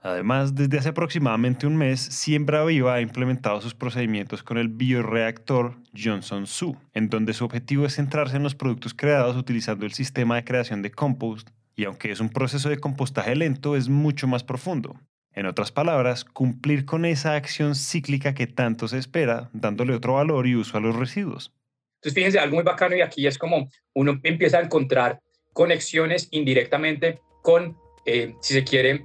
Además, 0.00 0.54
desde 0.54 0.78
hace 0.78 0.90
aproximadamente 0.90 1.66
un 1.66 1.76
mes, 1.76 2.00
Siembra 2.00 2.64
Viva 2.64 2.94
ha 2.94 3.00
implementado 3.00 3.60
sus 3.60 3.74
procedimientos 3.74 4.44
con 4.44 4.56
el 4.56 4.68
bioreactor 4.68 5.74
Johnson 5.96 6.46
Su, 6.46 6.76
en 6.94 7.08
donde 7.08 7.34
su 7.34 7.44
objetivo 7.44 7.84
es 7.84 7.96
centrarse 7.96 8.36
en 8.36 8.44
los 8.44 8.54
productos 8.54 8.94
creados 8.94 9.36
utilizando 9.36 9.84
el 9.84 9.92
sistema 9.92 10.36
de 10.36 10.44
creación 10.44 10.82
de 10.82 10.92
compost, 10.92 11.50
y 11.74 11.84
aunque 11.84 12.12
es 12.12 12.20
un 12.20 12.28
proceso 12.28 12.68
de 12.68 12.78
compostaje 12.78 13.34
lento, 13.34 13.74
es 13.74 13.88
mucho 13.88 14.28
más 14.28 14.44
profundo. 14.44 14.96
En 15.32 15.46
otras 15.46 15.72
palabras, 15.72 16.24
cumplir 16.24 16.84
con 16.84 17.04
esa 17.04 17.34
acción 17.34 17.74
cíclica 17.74 18.34
que 18.34 18.46
tanto 18.46 18.88
se 18.88 18.98
espera, 18.98 19.50
dándole 19.52 19.94
otro 19.94 20.14
valor 20.14 20.46
y 20.46 20.56
uso 20.56 20.76
a 20.76 20.80
los 20.80 20.96
residuos. 20.96 21.52
Entonces, 21.96 22.14
fíjense, 22.14 22.38
algo 22.38 22.56
muy 22.56 22.64
bacano 22.64 22.96
y 22.96 23.00
aquí 23.00 23.26
es 23.26 23.38
como 23.38 23.68
uno 23.94 24.18
empieza 24.22 24.58
a 24.58 24.62
encontrar 24.62 25.20
conexiones 25.52 26.28
indirectamente 26.30 27.20
con, 27.42 27.76
eh, 28.06 28.34
si 28.40 28.54
se 28.54 28.64
quiere, 28.64 29.04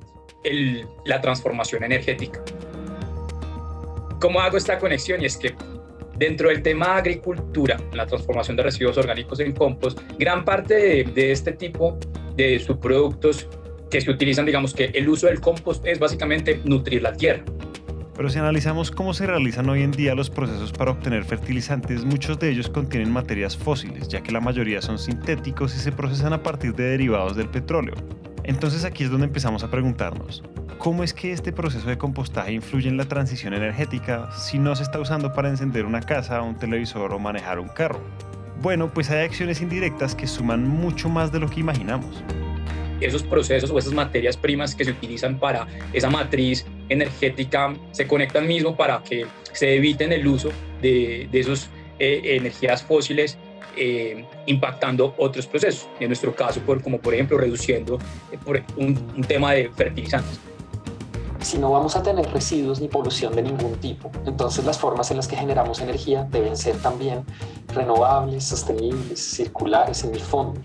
la 1.06 1.22
transformación 1.22 1.84
energética. 1.84 2.44
¿Cómo 4.20 4.40
hago 4.40 4.58
esta 4.58 4.80
conexión? 4.80 5.22
Y 5.22 5.26
es 5.26 5.38
que 5.38 5.54
dentro 6.18 6.50
del 6.50 6.62
tema 6.62 6.88
de 6.88 7.00
agricultura, 7.00 7.78
la 7.94 8.06
transformación 8.06 8.58
de 8.58 8.64
residuos 8.64 8.98
orgánicos 8.98 9.40
en 9.40 9.54
compost, 9.54 10.00
gran 10.18 10.46
parte 10.46 11.04
de, 11.04 11.32
este 11.32 11.52
tipo 11.54 11.98
de 12.36 12.60
subproductos 12.60 13.48
que 13.90 14.02
se 14.02 14.10
utilizan, 14.10 14.46
digamos 14.46 14.74
que 14.74 14.86
el 14.94 15.10
uso 15.10 15.28
del 15.28 15.40
compost 15.40 15.86
es 15.86 16.00
básicamente 16.00 16.60
nutrir 16.64 17.02
la 17.02 17.14
tierra. 17.14 17.44
Pero 18.16 18.30
si 18.30 18.38
analizamos 18.38 18.92
cómo 18.92 19.14
se 19.14 19.26
realizan 19.26 19.68
hoy 19.70 19.82
en 19.82 19.92
día 19.92 20.14
los 20.14 20.30
procesos 20.30 20.72
para 20.72 20.92
obtener 20.92 21.24
fertilizantes, 21.24 22.06
muchos 22.06 22.38
de 22.40 22.52
ellos 22.52 22.70
contienen 22.70 23.12
materias 23.12 23.58
fósiles, 23.58 24.08
ya 24.08 24.22
que 24.22 24.32
la 24.32 24.40
mayoría 24.40 24.82
son 24.82 25.00
sintéticos 25.00 25.76
y 25.76 25.80
se 25.80 25.92
procesan 25.92 26.32
a 26.32 26.44
partir 26.44 26.76
de 26.76 26.84
derivados 26.84 27.36
del 27.36 27.50
petróleo. 27.50 27.96
Entonces 28.44 28.84
aquí 28.84 29.06
es 29.06 29.10
donde 29.10 29.28
empezamos 29.28 29.64
a 29.64 29.72
preguntarnos, 29.72 30.44
¿cómo 30.78 31.04
es 31.04 31.14
que 31.14 31.32
este 31.32 31.54
proceso 31.54 31.88
de 31.88 31.98
compostaje 31.98 32.52
influye 32.52 32.90
en 32.90 32.98
la 32.98 33.06
transición 33.06 33.54
energética 33.54 34.32
si 34.34 34.60
no 34.60 34.76
se 34.76 34.84
está 34.84 35.00
usando 35.00 35.32
para 35.32 35.48
encender 35.50 35.86
una 35.86 36.02
casa, 36.02 36.42
un 36.42 36.58
televisor 36.58 37.14
o 37.14 37.20
manejar 37.20 37.60
un 37.60 37.70
carro? 37.70 38.02
Bueno, 38.62 38.94
pues 38.94 39.10
hay 39.10 39.24
acciones 39.24 39.62
indirectas 39.62 40.14
que 40.14 40.28
suman 40.28 40.68
mucho 40.68 41.08
más 41.08 41.32
de 41.32 41.40
lo 41.40 41.50
que 41.50 41.62
imaginamos. 41.62 42.22
Esos 43.00 43.24
procesos 43.24 43.72
o 43.72 43.80
esas 43.80 43.94
materias 43.94 44.36
primas 44.36 44.76
que 44.76 44.84
se 44.84 44.92
utilizan 44.92 45.40
para 45.40 45.66
esa 45.94 46.10
matriz 46.10 46.66
energética 46.90 47.74
se 47.92 48.08
conectan 48.08 48.46
mismo 48.46 48.76
para 48.76 49.02
que 49.04 49.26
se 49.54 49.76
eviten 49.76 50.12
el 50.12 50.28
uso 50.28 50.52
de, 50.82 51.30
de 51.32 51.40
esas 51.40 51.70
eh, 52.00 52.22
energías 52.38 52.84
fósiles 52.84 53.38
eh, 53.76 54.26
impactando 54.46 55.14
otros 55.18 55.48
procesos. 55.48 55.88
En 56.00 56.10
nuestro 56.10 56.36
caso, 56.36 56.60
por, 56.62 56.82
como 56.82 57.00
por 57.00 57.14
ejemplo, 57.14 57.38
reduciendo 57.38 58.00
eh, 58.32 58.38
por 58.44 58.62
un, 58.78 58.96
tema 59.28 59.54
de 59.54 59.70
fertilizantes 59.70 60.40
si 61.42 61.58
no 61.58 61.72
vamos 61.72 61.98
a 61.98 62.02
tener 62.02 62.26
residuos 62.32 62.80
ni 62.80 62.88
polución 62.88 63.36
de 63.36 63.42
ningún 63.42 63.76
tipo, 63.76 64.10
entonces 64.26 64.64
las 64.64 64.80
formas 64.80 65.12
en 65.12 65.18
las 65.18 65.28
que 65.28 65.36
generamos 65.36 65.82
energía 65.82 66.26
deben 66.32 66.56
ser 66.56 66.78
también 66.78 67.26
renovables, 67.76 68.46
sostenibles, 68.46 69.20
circulares 69.20 70.06
en 70.06 70.14
el 70.14 70.22
fondo. 70.22 70.62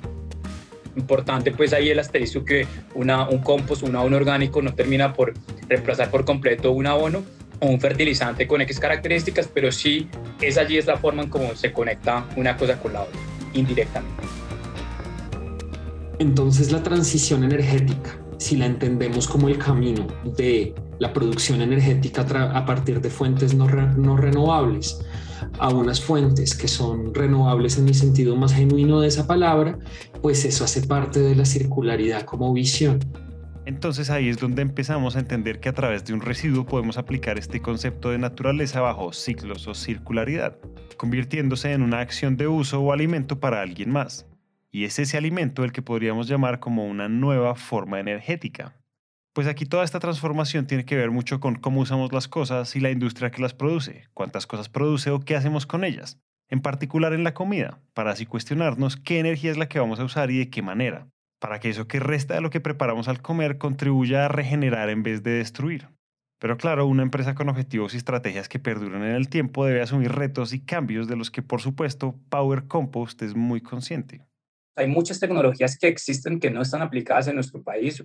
Importante 0.95 1.50
pues 1.50 1.73
ahí 1.73 1.91
el 1.91 1.99
asterisco 1.99 2.45
que 2.45 2.69
una, 2.95 3.29
un 3.29 3.38
compost, 3.38 3.83
un 3.83 3.97
abono 3.97 4.19
orgánico 4.19 4.62
no 4.62 4.73
termina 4.73 5.15
por 5.15 5.35
reemplazar 5.69 6.12
por 6.12 6.25
completo 6.25 6.71
un 6.71 6.87
abono, 6.87 7.25
un 7.61 7.81
fertilizante 7.81 8.47
con 8.47 8.61
X 8.61 8.79
características, 8.79 9.49
pero 9.53 9.73
sí 9.73 10.09
es 10.41 10.59
allí 10.59 10.79
es 10.79 10.87
la 10.87 10.97
forma 10.97 11.23
en 11.23 11.31
cómo 11.31 11.55
se 11.55 11.73
conecta 11.73 12.27
una 12.37 12.57
cosa 12.57 12.79
con 12.79 12.93
la 12.93 13.03
otra, 13.03 13.19
indirectamente. 13.55 14.23
Entonces 16.19 16.73
la 16.73 16.83
transición 16.83 17.45
energética, 17.45 18.19
si 18.38 18.57
la 18.57 18.67
entendemos 18.67 19.27
como 19.27 19.49
el 19.49 19.59
camino 19.59 20.07
de 20.37 20.75
la 20.99 21.12
producción 21.12 21.62
energética 21.62 22.23
a 22.55 22.67
partir 22.67 23.00
de 23.00 23.11
fuentes 23.11 23.55
no, 23.55 23.67
no 23.67 24.17
renovables 24.17 24.99
a 25.59 25.69
unas 25.69 26.00
fuentes 26.00 26.57
que 26.57 26.69
son 26.69 27.15
renovables 27.15 27.79
en 27.79 27.88
el 27.88 27.95
sentido 27.95 28.37
más 28.37 28.53
genuino 28.53 29.00
de 29.00 29.09
esa 29.09 29.27
palabra, 29.27 29.79
pues 30.23 30.45
eso 30.45 30.65
hace 30.65 30.83
parte 30.83 31.21
de 31.21 31.35
la 31.35 31.45
circularidad 31.45 32.23
como 32.23 32.53
visión. 32.53 32.99
Entonces 33.69 34.09
ahí 34.09 34.31
es 34.31 34.39
donde 34.39 34.63
empezamos 34.63 35.15
a 35.15 35.19
entender 35.19 35.61
que 35.61 35.69
a 35.69 35.75
través 35.75 36.03
de 36.07 36.15
un 36.15 36.23
residuo 36.23 36.65
podemos 36.65 36.97
aplicar 36.97 37.37
este 37.37 37.61
concepto 37.61 38.09
de 38.09 38.17
naturaleza 38.17 38.81
bajo 38.81 39.13
ciclos 39.13 39.69
o 39.69 39.75
circularidad, 39.75 40.57
convirtiéndose 40.97 41.75
en 41.75 41.83
una 41.83 42.01
acción 42.01 42.39
de 42.39 42.49
uso 42.49 42.81
o 42.81 42.95
alimento 42.95 43.41
para 43.41 43.61
alguien 43.61 43.91
más. 43.91 44.27
Y 44.71 44.85
es 44.85 44.99
ese 44.99 45.19
alimento 45.19 45.65
el 45.65 45.73
que 45.73 45.83
podríamos 45.83 46.29
llamar 46.29 46.61
como 46.61 46.87
una 46.87 47.11
nueva 47.11 47.57
forma 47.57 48.01
energética. 48.01 48.75
Pues 49.35 49.47
aquí 49.47 49.67
toda 49.67 49.85
esta 49.85 50.01
transformación 50.01 50.67
tiene 50.67 50.87
que 50.87 50.97
ver 50.97 51.11
mucho 51.11 51.39
con 51.39 51.57
cómo 51.57 51.83
usamos 51.83 52.11
las 52.11 52.27
cosas 52.27 52.75
y 52.75 52.81
la 52.81 52.91
industria 52.91 53.31
que 53.31 53.43
las 53.43 53.53
produce, 53.53 54.09
cuántas 54.15 54.47
cosas 54.47 54.71
produce 54.71 55.11
o 55.11 55.21
qué 55.21 55.37
hacemos 55.37 55.67
con 55.67 55.85
ellas, 55.85 56.19
en 56.49 56.61
particular 56.61 57.13
en 57.13 57.23
la 57.23 57.35
comida, 57.35 57.83
para 57.93 58.13
así 58.13 58.25
cuestionarnos 58.25 58.97
qué 58.97 59.19
energía 59.19 59.51
es 59.51 59.59
la 59.59 59.69
que 59.69 59.79
vamos 59.79 60.01
a 60.01 60.05
usar 60.05 60.31
y 60.31 60.39
de 60.39 60.49
qué 60.49 60.63
manera. 60.63 61.07
Para 61.38 61.61
que 61.61 61.71
eso 61.71 61.88
que 61.88 62.00
resta 62.00 62.35
de 62.35 62.40
lo 62.40 62.50
que 62.50 62.61
preparamos 62.61 63.09
al 63.09 63.23
comer 63.23 63.59
contribuya 63.59 64.25
a 64.25 64.28
regenerar 64.28 64.90
en 64.90 65.02
vez 65.02 65.23
de 65.23 65.33
destruir. 65.33 65.88
Pero 66.40 66.57
claro, 66.57 66.87
una 66.87 67.02
empresa 67.02 67.35
con 67.35 67.49
objetivos 67.49 67.95
y 67.95 67.97
estrategias 67.97 68.49
que 68.49 68.61
perduren 68.61 69.02
en 69.02 69.14
el 69.14 69.28
tiempo 69.28 69.66
debe 69.66 69.83
asumir 69.83 70.12
retos 70.12 70.52
y 70.52 70.64
cambios 70.64 71.09
de 71.09 71.16
los 71.16 71.30
que, 71.30 71.42
por 71.42 71.61
supuesto, 71.61 72.14
Power 72.28 72.64
Compost 72.68 73.23
es 73.23 73.35
muy 73.35 73.61
consciente. 73.61 74.25
Hay 74.76 74.87
muchas 74.87 75.18
tecnologías 75.18 75.76
que 75.76 75.88
existen 75.88 76.38
que 76.38 76.50
no 76.50 76.62
están 76.62 76.83
aplicadas 76.83 77.26
en 77.26 77.35
nuestro 77.35 77.61
país 77.62 78.04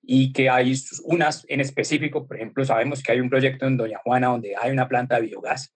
y 0.00 0.32
que 0.32 0.48
hay 0.48 0.72
unas 1.02 1.44
en 1.48 1.60
específico, 1.60 2.28
por 2.28 2.36
ejemplo, 2.36 2.64
sabemos 2.64 3.02
que 3.02 3.10
hay 3.10 3.20
un 3.20 3.28
proyecto 3.28 3.66
en 3.66 3.76
Doña 3.76 3.98
Juana 4.04 4.28
donde 4.28 4.54
hay 4.56 4.70
una 4.70 4.86
planta 4.86 5.16
de 5.16 5.22
biogás. 5.22 5.74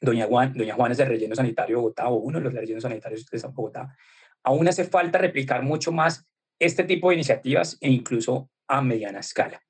Doña, 0.00 0.26
Juan, 0.26 0.52
Doña 0.52 0.74
Juana 0.74 0.94
es 0.94 0.98
el 0.98 1.06
relleno 1.06 1.36
sanitario 1.36 1.76
de 1.76 1.82
Bogotá 1.82 2.08
o 2.08 2.16
uno 2.16 2.38
de 2.38 2.44
los 2.44 2.52
rellenos 2.52 2.82
sanitarios 2.82 3.24
de 3.24 3.48
Bogotá. 3.52 3.96
Aún 4.44 4.68
hace 4.68 4.84
falta 4.84 5.18
replicar 5.18 5.62
mucho 5.62 5.92
más 5.92 6.26
este 6.58 6.84
tipo 6.84 7.08
de 7.08 7.16
iniciativas 7.16 7.78
e 7.80 7.90
incluso 7.90 8.50
a 8.68 8.80
mediana 8.82 9.20
escala 9.20 9.60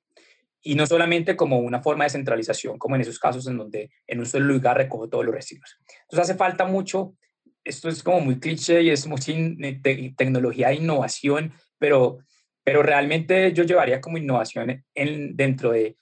y 0.63 0.75
no 0.75 0.87
solamente 0.87 1.35
como 1.35 1.59
una 1.59 1.83
forma 1.83 2.05
de 2.05 2.11
centralización, 2.11 2.79
como 2.79 2.95
en 2.95 3.01
esos 3.01 3.19
casos 3.19 3.45
en 3.47 3.57
donde 3.57 3.91
en 4.07 4.19
un 4.19 4.25
solo 4.25 4.45
lugar 4.45 4.77
recojo 4.77 5.09
todos 5.09 5.25
los 5.25 5.35
residuos. 5.35 5.77
Entonces 6.03 6.29
hace 6.29 6.37
falta 6.37 6.65
mucho, 6.65 7.15
esto 7.65 7.89
es 7.89 8.01
como 8.01 8.21
muy 8.21 8.39
cliché 8.39 8.81
y 8.81 8.89
es 8.89 9.05
mucha 9.05 9.33
tecnología 10.15 10.71
e 10.71 10.75
innovación, 10.75 11.51
pero, 11.77 12.19
pero 12.63 12.81
realmente 12.81 13.51
yo 13.51 13.63
llevaría 13.63 13.99
como 13.99 14.17
innovación 14.17 14.85
en, 14.95 15.35
dentro 15.35 15.71
de, 15.71 15.97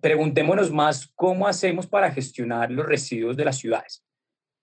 preguntémonos 0.00 0.72
más 0.72 1.12
cómo 1.14 1.46
hacemos 1.46 1.86
para 1.86 2.10
gestionar 2.10 2.70
los 2.70 2.86
residuos 2.86 3.36
de 3.36 3.44
las 3.44 3.58
ciudades. 3.58 4.02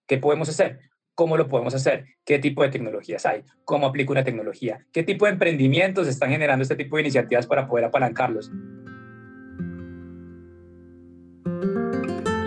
¿Qué 0.08 0.18
podemos 0.18 0.50
hacer? 0.50 0.89
¿Cómo 1.20 1.36
lo 1.36 1.50
podemos 1.50 1.76
hacer? 1.76 2.06
¿Qué 2.24 2.40
tipo 2.40 2.64
de 2.64 2.70
tecnologías 2.70 3.26
hay? 3.26 3.44
¿Cómo 3.66 3.88
aplico 3.88 4.14
una 4.14 4.24
tecnología? 4.24 4.86
¿Qué 4.94 5.04
tipo 5.04 5.26
de 5.26 5.34
emprendimientos 5.34 6.08
están 6.08 6.30
generando 6.30 6.64
este 6.64 6.78
tipo 6.78 6.96
de 6.96 7.02
iniciativas 7.02 7.46
para 7.46 7.68
poder 7.68 7.84
apalancarlos? 7.84 8.50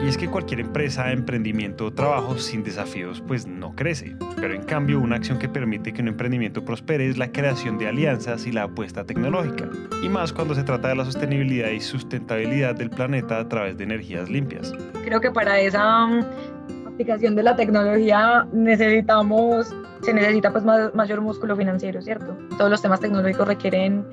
Y 0.02 0.08
es 0.08 0.16
que 0.16 0.26
cualquier 0.26 0.60
empresa, 0.60 1.12
emprendimiento 1.12 1.84
o 1.84 1.92
trabajo 1.92 2.38
sin 2.38 2.62
desafíos 2.62 3.22
pues 3.28 3.46
no 3.46 3.76
crece. 3.76 4.16
Pero 4.36 4.54
en 4.54 4.62
cambio 4.62 5.00
una 5.00 5.16
acción 5.16 5.38
que 5.38 5.50
permite 5.50 5.92
que 5.92 6.00
un 6.00 6.08
emprendimiento 6.08 6.64
prospere 6.64 7.06
es 7.06 7.18
la 7.18 7.30
creación 7.30 7.76
de 7.76 7.88
alianzas 7.88 8.46
y 8.46 8.52
la 8.52 8.62
apuesta 8.62 9.04
tecnológica. 9.04 9.68
Y 10.02 10.08
más 10.08 10.32
cuando 10.32 10.54
se 10.54 10.62
trata 10.62 10.88
de 10.88 10.94
la 10.94 11.04
sostenibilidad 11.04 11.68
y 11.68 11.80
sustentabilidad 11.80 12.74
del 12.74 12.88
planeta 12.88 13.38
a 13.38 13.46
través 13.50 13.76
de 13.76 13.84
energías 13.84 14.30
limpias. 14.30 14.72
Creo 15.04 15.20
que 15.20 15.30
para 15.30 15.60
esa 15.60 16.06
mm, 16.06 16.81
aplicación 16.94 17.34
de 17.34 17.42
la 17.42 17.56
tecnología 17.56 18.46
necesitamos, 18.52 19.75
se 20.02 20.12
necesita 20.12 20.52
pues 20.52 20.64
mayor 20.64 21.20
músculo 21.20 21.56
financiero, 21.56 22.00
¿cierto? 22.02 22.37
Todos 22.56 22.70
los 22.70 22.82
temas 22.82 23.00
tecnológicos 23.00 23.46
requieren 23.46 24.06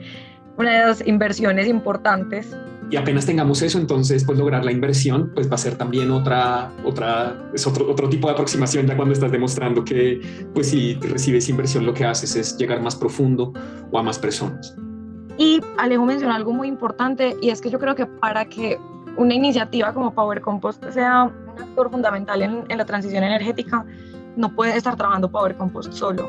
unas 0.57 1.05
inversiones 1.07 1.67
importantes 1.67 2.55
y 2.91 2.95
apenas 2.98 3.25
tengamos 3.25 3.62
eso, 3.62 3.77
entonces 3.77 4.24
pues 4.24 4.38
lograr 4.38 4.65
la 4.65 4.71
inversión 4.71 5.31
pues 5.36 5.50
va 5.50 5.55
a 5.55 5.57
ser 5.59 5.75
también 5.75 6.09
otra, 6.09 6.71
otra, 6.83 7.38
es 7.53 7.67
otro, 7.67 7.89
otro 7.89 8.09
tipo 8.09 8.27
de 8.27 8.33
aproximación 8.33 8.88
ya 8.88 8.95
cuando 8.95 9.13
estás 9.13 9.31
demostrando 9.31 9.83
que 9.83 10.19
pues 10.55 10.69
si 10.69 10.95
recibes 10.95 11.48
inversión 11.50 11.86
lo 11.86 11.93
que 11.93 12.05
haces 12.05 12.36
es 12.36 12.57
llegar 12.57 12.81
más 12.81 12.95
profundo 12.95 13.53
o 13.91 14.00
a 14.00 14.03
más 14.03 14.17
personas. 14.17 14.75
Y 15.38 15.62
Alejo 15.77 16.03
mencionó 16.03 16.33
algo 16.33 16.51
muy 16.51 16.67
importante 16.67 17.38
y 17.41 17.51
es 17.51 17.62
que 17.62 17.69
yo 17.69 17.79
creo 17.79 17.93
que 17.93 18.07
para 18.07 18.45
que 18.45 18.79
una 19.17 19.36
iniciativa 19.36 19.93
como 19.93 20.13
Power 20.13 20.41
Compost 20.41 20.83
sea 20.89 21.31
actor 21.61 21.91
fundamental 21.91 22.41
en, 22.41 22.65
en 22.69 22.77
la 22.77 22.85
transición 22.85 23.23
energética, 23.23 23.85
no 24.35 24.55
puede 24.55 24.77
estar 24.77 24.95
trabajando 24.95 25.29
Power 25.29 25.55
Compost 25.55 25.93
solo. 25.93 26.27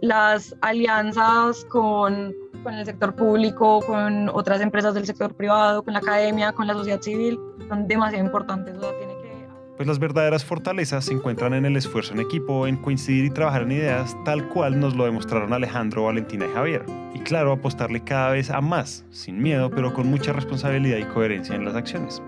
las 0.00 0.54
alianzas 0.60 1.64
con 1.66 2.34
con 2.64 2.74
el 2.74 2.84
sector 2.84 3.14
público, 3.14 3.80
con 3.86 4.28
otras 4.30 4.60
empresas 4.60 4.94
del 4.94 5.06
sector 5.06 5.34
privado, 5.34 5.84
con 5.84 5.92
la 5.92 6.00
academia, 6.00 6.52
con 6.52 6.66
la 6.66 6.72
sociedad 6.72 7.00
civil, 7.00 7.38
son 7.68 7.86
demasiado 7.86 8.24
importantes. 8.24 8.74
tiene 8.80 9.14
que... 9.22 9.46
Pues 9.76 9.86
las 9.86 9.98
verdaderas 9.98 10.44
fortalezas 10.44 11.04
se 11.04 11.12
encuentran 11.12 11.52
en 11.54 11.66
el 11.66 11.76
esfuerzo 11.76 12.14
en 12.14 12.20
equipo, 12.20 12.66
en 12.66 12.76
coincidir 12.76 13.26
y 13.26 13.30
trabajar 13.30 13.62
en 13.62 13.72
ideas 13.72 14.16
tal 14.24 14.48
cual 14.48 14.80
nos 14.80 14.96
lo 14.96 15.04
demostraron 15.04 15.52
Alejandro, 15.52 16.04
Valentina 16.04 16.46
y 16.46 16.54
Javier. 16.54 16.84
Y 17.14 17.20
claro, 17.20 17.52
apostarle 17.52 18.02
cada 18.02 18.30
vez 18.30 18.50
a 18.50 18.60
más, 18.60 19.04
sin 19.10 19.40
miedo, 19.40 19.70
pero 19.70 19.92
con 19.92 20.06
mucha 20.08 20.32
responsabilidad 20.32 20.98
y 20.98 21.04
coherencia 21.04 21.54
en 21.54 21.64
las 21.64 21.74
acciones. 21.74 22.22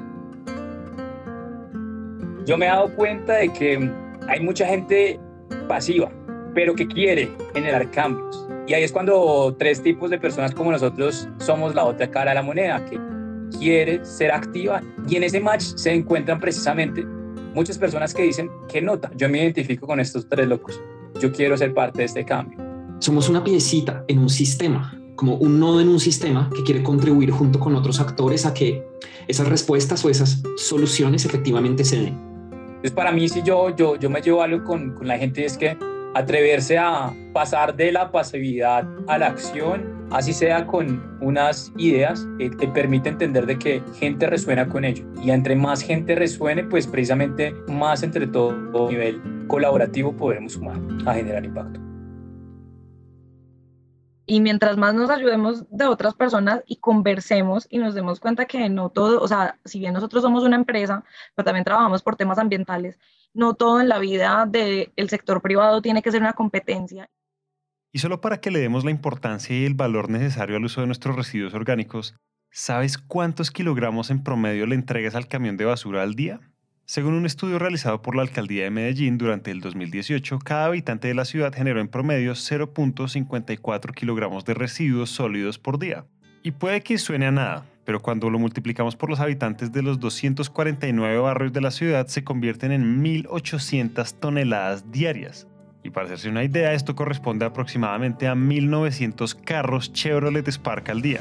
Yo 2.46 2.56
me 2.56 2.66
he 2.66 2.68
dado 2.68 2.94
cuenta 2.94 3.34
de 3.34 3.52
que 3.52 3.90
hay 4.28 4.40
mucha 4.40 4.66
gente 4.66 5.20
pasiva, 5.68 6.10
pero 6.54 6.74
que 6.74 6.86
quiere 6.86 7.30
generar 7.52 7.90
cambios 7.90 8.46
y 8.66 8.74
ahí 8.74 8.82
es 8.82 8.90
cuando 8.90 9.54
tres 9.56 9.80
tipos 9.80 10.10
de 10.10 10.18
personas 10.18 10.52
como 10.52 10.72
nosotros 10.72 11.28
somos 11.38 11.74
la 11.74 11.84
otra 11.84 12.10
cara 12.10 12.32
de 12.32 12.34
la 12.34 12.42
moneda, 12.42 12.84
que 12.84 12.98
quiere 13.58 14.04
ser 14.04 14.32
activa 14.32 14.82
y 15.08 15.16
en 15.16 15.22
ese 15.22 15.38
match 15.38 15.62
se 15.76 15.92
encuentran 15.92 16.40
precisamente 16.40 17.04
muchas 17.54 17.78
personas 17.78 18.12
que 18.12 18.24
dicen, 18.24 18.50
¿qué 18.68 18.82
nota? 18.82 19.10
Yo 19.16 19.28
me 19.28 19.38
identifico 19.40 19.86
con 19.86 20.00
estos 20.00 20.28
tres 20.28 20.48
locos, 20.48 20.80
yo 21.20 21.30
quiero 21.32 21.56
ser 21.56 21.74
parte 21.74 21.98
de 21.98 22.04
este 22.06 22.24
cambio. 22.24 22.58
Somos 22.98 23.28
una 23.28 23.44
piecita 23.44 24.04
en 24.08 24.18
un 24.18 24.28
sistema, 24.28 24.98
como 25.14 25.36
un 25.36 25.60
nodo 25.60 25.80
en 25.80 25.88
un 25.88 26.00
sistema 26.00 26.50
que 26.54 26.64
quiere 26.64 26.82
contribuir 26.82 27.30
junto 27.30 27.60
con 27.60 27.76
otros 27.76 28.00
actores 28.00 28.46
a 28.46 28.52
que 28.52 28.84
esas 29.28 29.48
respuestas 29.48 30.04
o 30.04 30.10
esas 30.10 30.42
soluciones 30.56 31.24
efectivamente 31.24 31.84
se 31.84 32.00
den. 32.00 32.35
Entonces 32.76 32.92
para 32.92 33.12
mí 33.12 33.28
si 33.28 33.42
yo, 33.42 33.74
yo, 33.74 33.96
yo 33.96 34.08
me 34.08 34.20
llevo 34.20 34.42
algo 34.42 34.64
con, 34.64 34.94
con 34.94 35.08
la 35.08 35.18
gente 35.18 35.44
es 35.44 35.58
que 35.58 35.76
atreverse 36.14 36.78
a 36.78 37.12
pasar 37.34 37.76
de 37.76 37.92
la 37.92 38.10
pasividad 38.10 38.88
a 39.06 39.18
la 39.18 39.26
acción, 39.26 40.06
así 40.10 40.32
sea 40.32 40.66
con 40.66 41.18
unas 41.20 41.72
ideas, 41.76 42.26
que 42.38 42.48
te 42.50 42.68
permite 42.68 43.10
entender 43.10 43.44
de 43.44 43.58
que 43.58 43.82
gente 43.98 44.26
resuena 44.26 44.66
con 44.66 44.84
ello. 44.84 45.04
Y 45.22 45.30
entre 45.30 45.56
más 45.56 45.82
gente 45.82 46.14
resuene, 46.14 46.64
pues 46.64 46.86
precisamente 46.86 47.54
más 47.68 48.02
entre 48.02 48.26
todo 48.26 48.88
nivel 48.88 49.20
colaborativo 49.46 50.16
podremos 50.16 50.52
sumar 50.52 50.78
a 51.04 51.14
generar 51.14 51.44
impacto. 51.44 51.85
Y 54.28 54.40
mientras 54.40 54.76
más 54.76 54.92
nos 54.92 55.08
ayudemos 55.08 55.64
de 55.70 55.86
otras 55.86 56.14
personas 56.14 56.62
y 56.66 56.76
conversemos 56.76 57.68
y 57.70 57.78
nos 57.78 57.94
demos 57.94 58.18
cuenta 58.18 58.46
que 58.46 58.68
no 58.68 58.90
todo, 58.90 59.20
o 59.20 59.28
sea, 59.28 59.58
si 59.64 59.78
bien 59.78 59.94
nosotros 59.94 60.22
somos 60.22 60.42
una 60.42 60.56
empresa, 60.56 61.04
pero 61.36 61.44
también 61.44 61.64
trabajamos 61.64 62.02
por 62.02 62.16
temas 62.16 62.38
ambientales, 62.38 62.98
no 63.32 63.54
todo 63.54 63.80
en 63.80 63.88
la 63.88 64.00
vida 64.00 64.44
del 64.46 65.08
sector 65.08 65.40
privado 65.40 65.80
tiene 65.80 66.02
que 66.02 66.10
ser 66.10 66.22
una 66.22 66.32
competencia. 66.32 67.08
Y 67.92 68.00
solo 68.00 68.20
para 68.20 68.40
que 68.40 68.50
le 68.50 68.58
demos 68.58 68.84
la 68.84 68.90
importancia 68.90 69.56
y 69.56 69.64
el 69.64 69.74
valor 69.74 70.10
necesario 70.10 70.56
al 70.56 70.64
uso 70.64 70.80
de 70.80 70.88
nuestros 70.88 71.14
residuos 71.14 71.54
orgánicos, 71.54 72.16
¿sabes 72.50 72.98
cuántos 72.98 73.52
kilogramos 73.52 74.10
en 74.10 74.24
promedio 74.24 74.66
le 74.66 74.74
entregas 74.74 75.14
al 75.14 75.28
camión 75.28 75.56
de 75.56 75.66
basura 75.66 76.02
al 76.02 76.14
día? 76.14 76.40
Según 76.88 77.14
un 77.14 77.26
estudio 77.26 77.58
realizado 77.58 78.00
por 78.00 78.14
la 78.14 78.22
Alcaldía 78.22 78.62
de 78.62 78.70
Medellín 78.70 79.18
durante 79.18 79.50
el 79.50 79.60
2018, 79.60 80.38
cada 80.38 80.66
habitante 80.66 81.08
de 81.08 81.14
la 81.14 81.24
ciudad 81.24 81.52
generó 81.52 81.80
en 81.80 81.88
promedio 81.88 82.34
0.54 82.34 83.92
kilogramos 83.92 84.44
de 84.44 84.54
residuos 84.54 85.10
sólidos 85.10 85.58
por 85.58 85.80
día. 85.80 86.04
Y 86.44 86.52
puede 86.52 86.82
que 86.82 86.96
suene 86.96 87.26
a 87.26 87.32
nada, 87.32 87.66
pero 87.84 88.00
cuando 88.00 88.30
lo 88.30 88.38
multiplicamos 88.38 88.94
por 88.94 89.10
los 89.10 89.18
habitantes 89.18 89.72
de 89.72 89.82
los 89.82 89.98
249 89.98 91.18
barrios 91.18 91.52
de 91.52 91.60
la 91.60 91.72
ciudad 91.72 92.06
se 92.06 92.22
convierten 92.22 92.70
en 92.70 93.02
1.800 93.02 94.20
toneladas 94.20 94.92
diarias. 94.92 95.48
Y 95.82 95.90
para 95.90 96.06
hacerse 96.06 96.28
una 96.28 96.44
idea, 96.44 96.72
esto 96.72 96.94
corresponde 96.94 97.46
aproximadamente 97.46 98.28
a 98.28 98.36
1.900 98.36 99.34
carros 99.42 99.92
Chevrolet 99.92 100.48
Spark 100.48 100.88
al 100.90 101.02
día. 101.02 101.20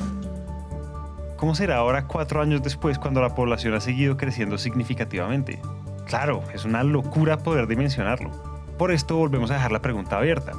¿Cómo 1.37 1.53
será 1.53 1.77
ahora 1.77 2.07
cuatro 2.07 2.41
años 2.41 2.63
después 2.63 2.97
cuando 2.97 3.21
la 3.21 3.35
población 3.35 3.73
ha 3.73 3.81
seguido 3.81 4.15
creciendo 4.15 4.57
significativamente? 4.57 5.59
Claro, 6.05 6.41
es 6.53 6.63
una 6.63 6.83
locura 6.83 7.37
poder 7.39 7.67
dimensionarlo. 7.67 8.31
Por 8.77 8.91
esto 8.91 9.17
volvemos 9.17 9.51
a 9.51 9.55
dejar 9.55 9.73
la 9.73 9.81
pregunta 9.81 10.17
abierta. 10.17 10.53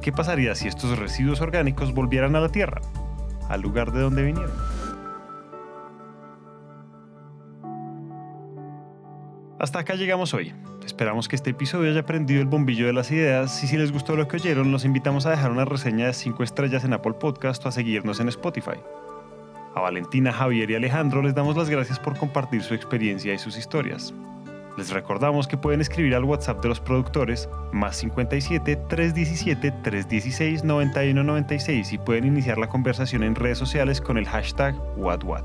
¿Qué 0.00 0.10
pasaría 0.10 0.56
si 0.56 0.66
estos 0.66 0.98
residuos 0.98 1.40
orgánicos 1.40 1.94
volvieran 1.94 2.34
a 2.34 2.40
la 2.40 2.48
Tierra, 2.48 2.80
al 3.48 3.60
lugar 3.60 3.92
de 3.92 4.00
donde 4.00 4.24
vinieron? 4.24 4.50
Hasta 9.60 9.78
acá 9.78 9.94
llegamos 9.94 10.34
hoy. 10.34 10.52
Esperamos 10.84 11.28
que 11.28 11.36
este 11.36 11.50
episodio 11.50 11.92
haya 11.92 12.04
prendido 12.04 12.40
el 12.40 12.48
bombillo 12.48 12.86
de 12.86 12.92
las 12.92 13.12
ideas 13.12 13.62
y 13.62 13.68
si 13.68 13.76
les 13.76 13.92
gustó 13.92 14.16
lo 14.16 14.26
que 14.26 14.34
oyeron, 14.34 14.72
los 14.72 14.84
invitamos 14.84 15.26
a 15.26 15.30
dejar 15.30 15.52
una 15.52 15.64
reseña 15.64 16.06
de 16.06 16.12
5 16.12 16.42
estrellas 16.42 16.82
en 16.82 16.92
Apple 16.92 17.12
Podcast 17.12 17.64
o 17.64 17.68
a 17.68 17.72
seguirnos 17.72 18.18
en 18.18 18.26
Spotify. 18.28 18.80
A 19.74 19.80
Valentina, 19.80 20.32
Javier 20.32 20.70
y 20.70 20.74
Alejandro 20.74 21.22
les 21.22 21.34
damos 21.34 21.56
las 21.56 21.70
gracias 21.70 21.98
por 21.98 22.16
compartir 22.18 22.62
su 22.62 22.74
experiencia 22.74 23.32
y 23.32 23.38
sus 23.38 23.56
historias. 23.56 24.12
Les 24.76 24.90
recordamos 24.90 25.48
que 25.48 25.56
pueden 25.56 25.80
escribir 25.80 26.14
al 26.14 26.24
WhatsApp 26.24 26.62
de 26.62 26.68
los 26.68 26.80
productores 26.80 27.48
más 27.72 27.96
57 27.96 28.76
317 28.88 29.70
316 29.82 30.64
9196 30.64 31.92
y 31.92 31.98
pueden 31.98 32.26
iniciar 32.26 32.58
la 32.58 32.68
conversación 32.68 33.22
en 33.22 33.34
redes 33.34 33.58
sociales 33.58 34.00
con 34.00 34.18
el 34.18 34.26
hashtag 34.26 34.74
WhatWhat. 34.96 35.44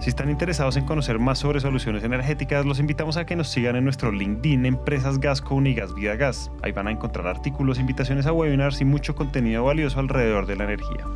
Si 0.00 0.10
están 0.10 0.30
interesados 0.30 0.76
en 0.76 0.84
conocer 0.84 1.18
más 1.18 1.38
sobre 1.38 1.60
soluciones 1.60 2.04
energéticas, 2.04 2.66
los 2.66 2.80
invitamos 2.80 3.16
a 3.16 3.24
que 3.24 3.36
nos 3.36 3.48
sigan 3.48 3.76
en 3.76 3.84
nuestro 3.84 4.10
LinkedIn 4.12 4.66
Empresas 4.66 5.18
Gasco 5.18 5.54
Unigas 5.54 5.94
Vida 5.94 6.16
Gas. 6.16 6.50
Ahí 6.62 6.72
van 6.72 6.88
a 6.88 6.90
encontrar 6.90 7.26
artículos, 7.28 7.78
invitaciones 7.78 8.26
a 8.26 8.32
webinars 8.32 8.80
y 8.80 8.84
mucho 8.84 9.14
contenido 9.14 9.64
valioso 9.64 10.00
alrededor 10.00 10.46
de 10.46 10.56
la 10.56 10.64
energía. 10.64 11.06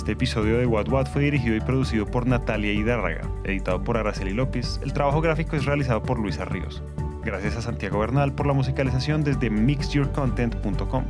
Este 0.00 0.12
episodio 0.12 0.56
de 0.56 0.64
What 0.64 0.88
What 0.88 1.08
fue 1.08 1.24
dirigido 1.24 1.54
y 1.56 1.60
producido 1.60 2.06
por 2.06 2.26
Natalia 2.26 2.72
Hidárraga, 2.72 3.20
editado 3.44 3.84
por 3.84 3.98
Araceli 3.98 4.32
López. 4.32 4.80
El 4.82 4.94
trabajo 4.94 5.20
gráfico 5.20 5.56
es 5.56 5.66
realizado 5.66 6.02
por 6.02 6.18
Luisa 6.18 6.46
Ríos. 6.46 6.82
Gracias 7.22 7.56
a 7.56 7.60
Santiago 7.60 7.98
Bernal 7.98 8.32
por 8.32 8.46
la 8.46 8.54
musicalización 8.54 9.24
desde 9.24 9.50
mixyourcontent.com. 9.50 11.04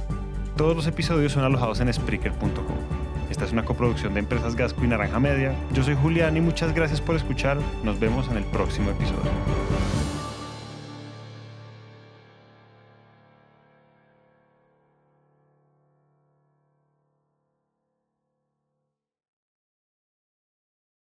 Todos 0.57 0.75
los 0.75 0.89
episodios 0.89 1.31
son 1.31 1.45
alojados 1.45 1.79
en 1.79 1.93
Spreaker.com. 1.93 2.51
Esta 3.31 3.45
es 3.45 3.53
una 3.53 3.65
coproducción 3.65 4.13
de 4.15 4.21
Empresas 4.21 4.57
Gasco 4.57 4.85
y 4.85 4.89
Naranja 4.89 5.21
Media. 5.21 5.55
Yo 5.73 5.85
soy 5.85 5.95
Julián 5.95 6.37
y 6.37 6.41
muchas 6.41 6.75
gracias 6.75 7.01
por 7.01 7.15
escuchar. 7.15 7.59
Nos 7.85 8.01
vemos 8.01 8.29
en 8.29 8.39
el 8.39 8.45
próximo 8.45 8.91
episodio. 8.91 9.31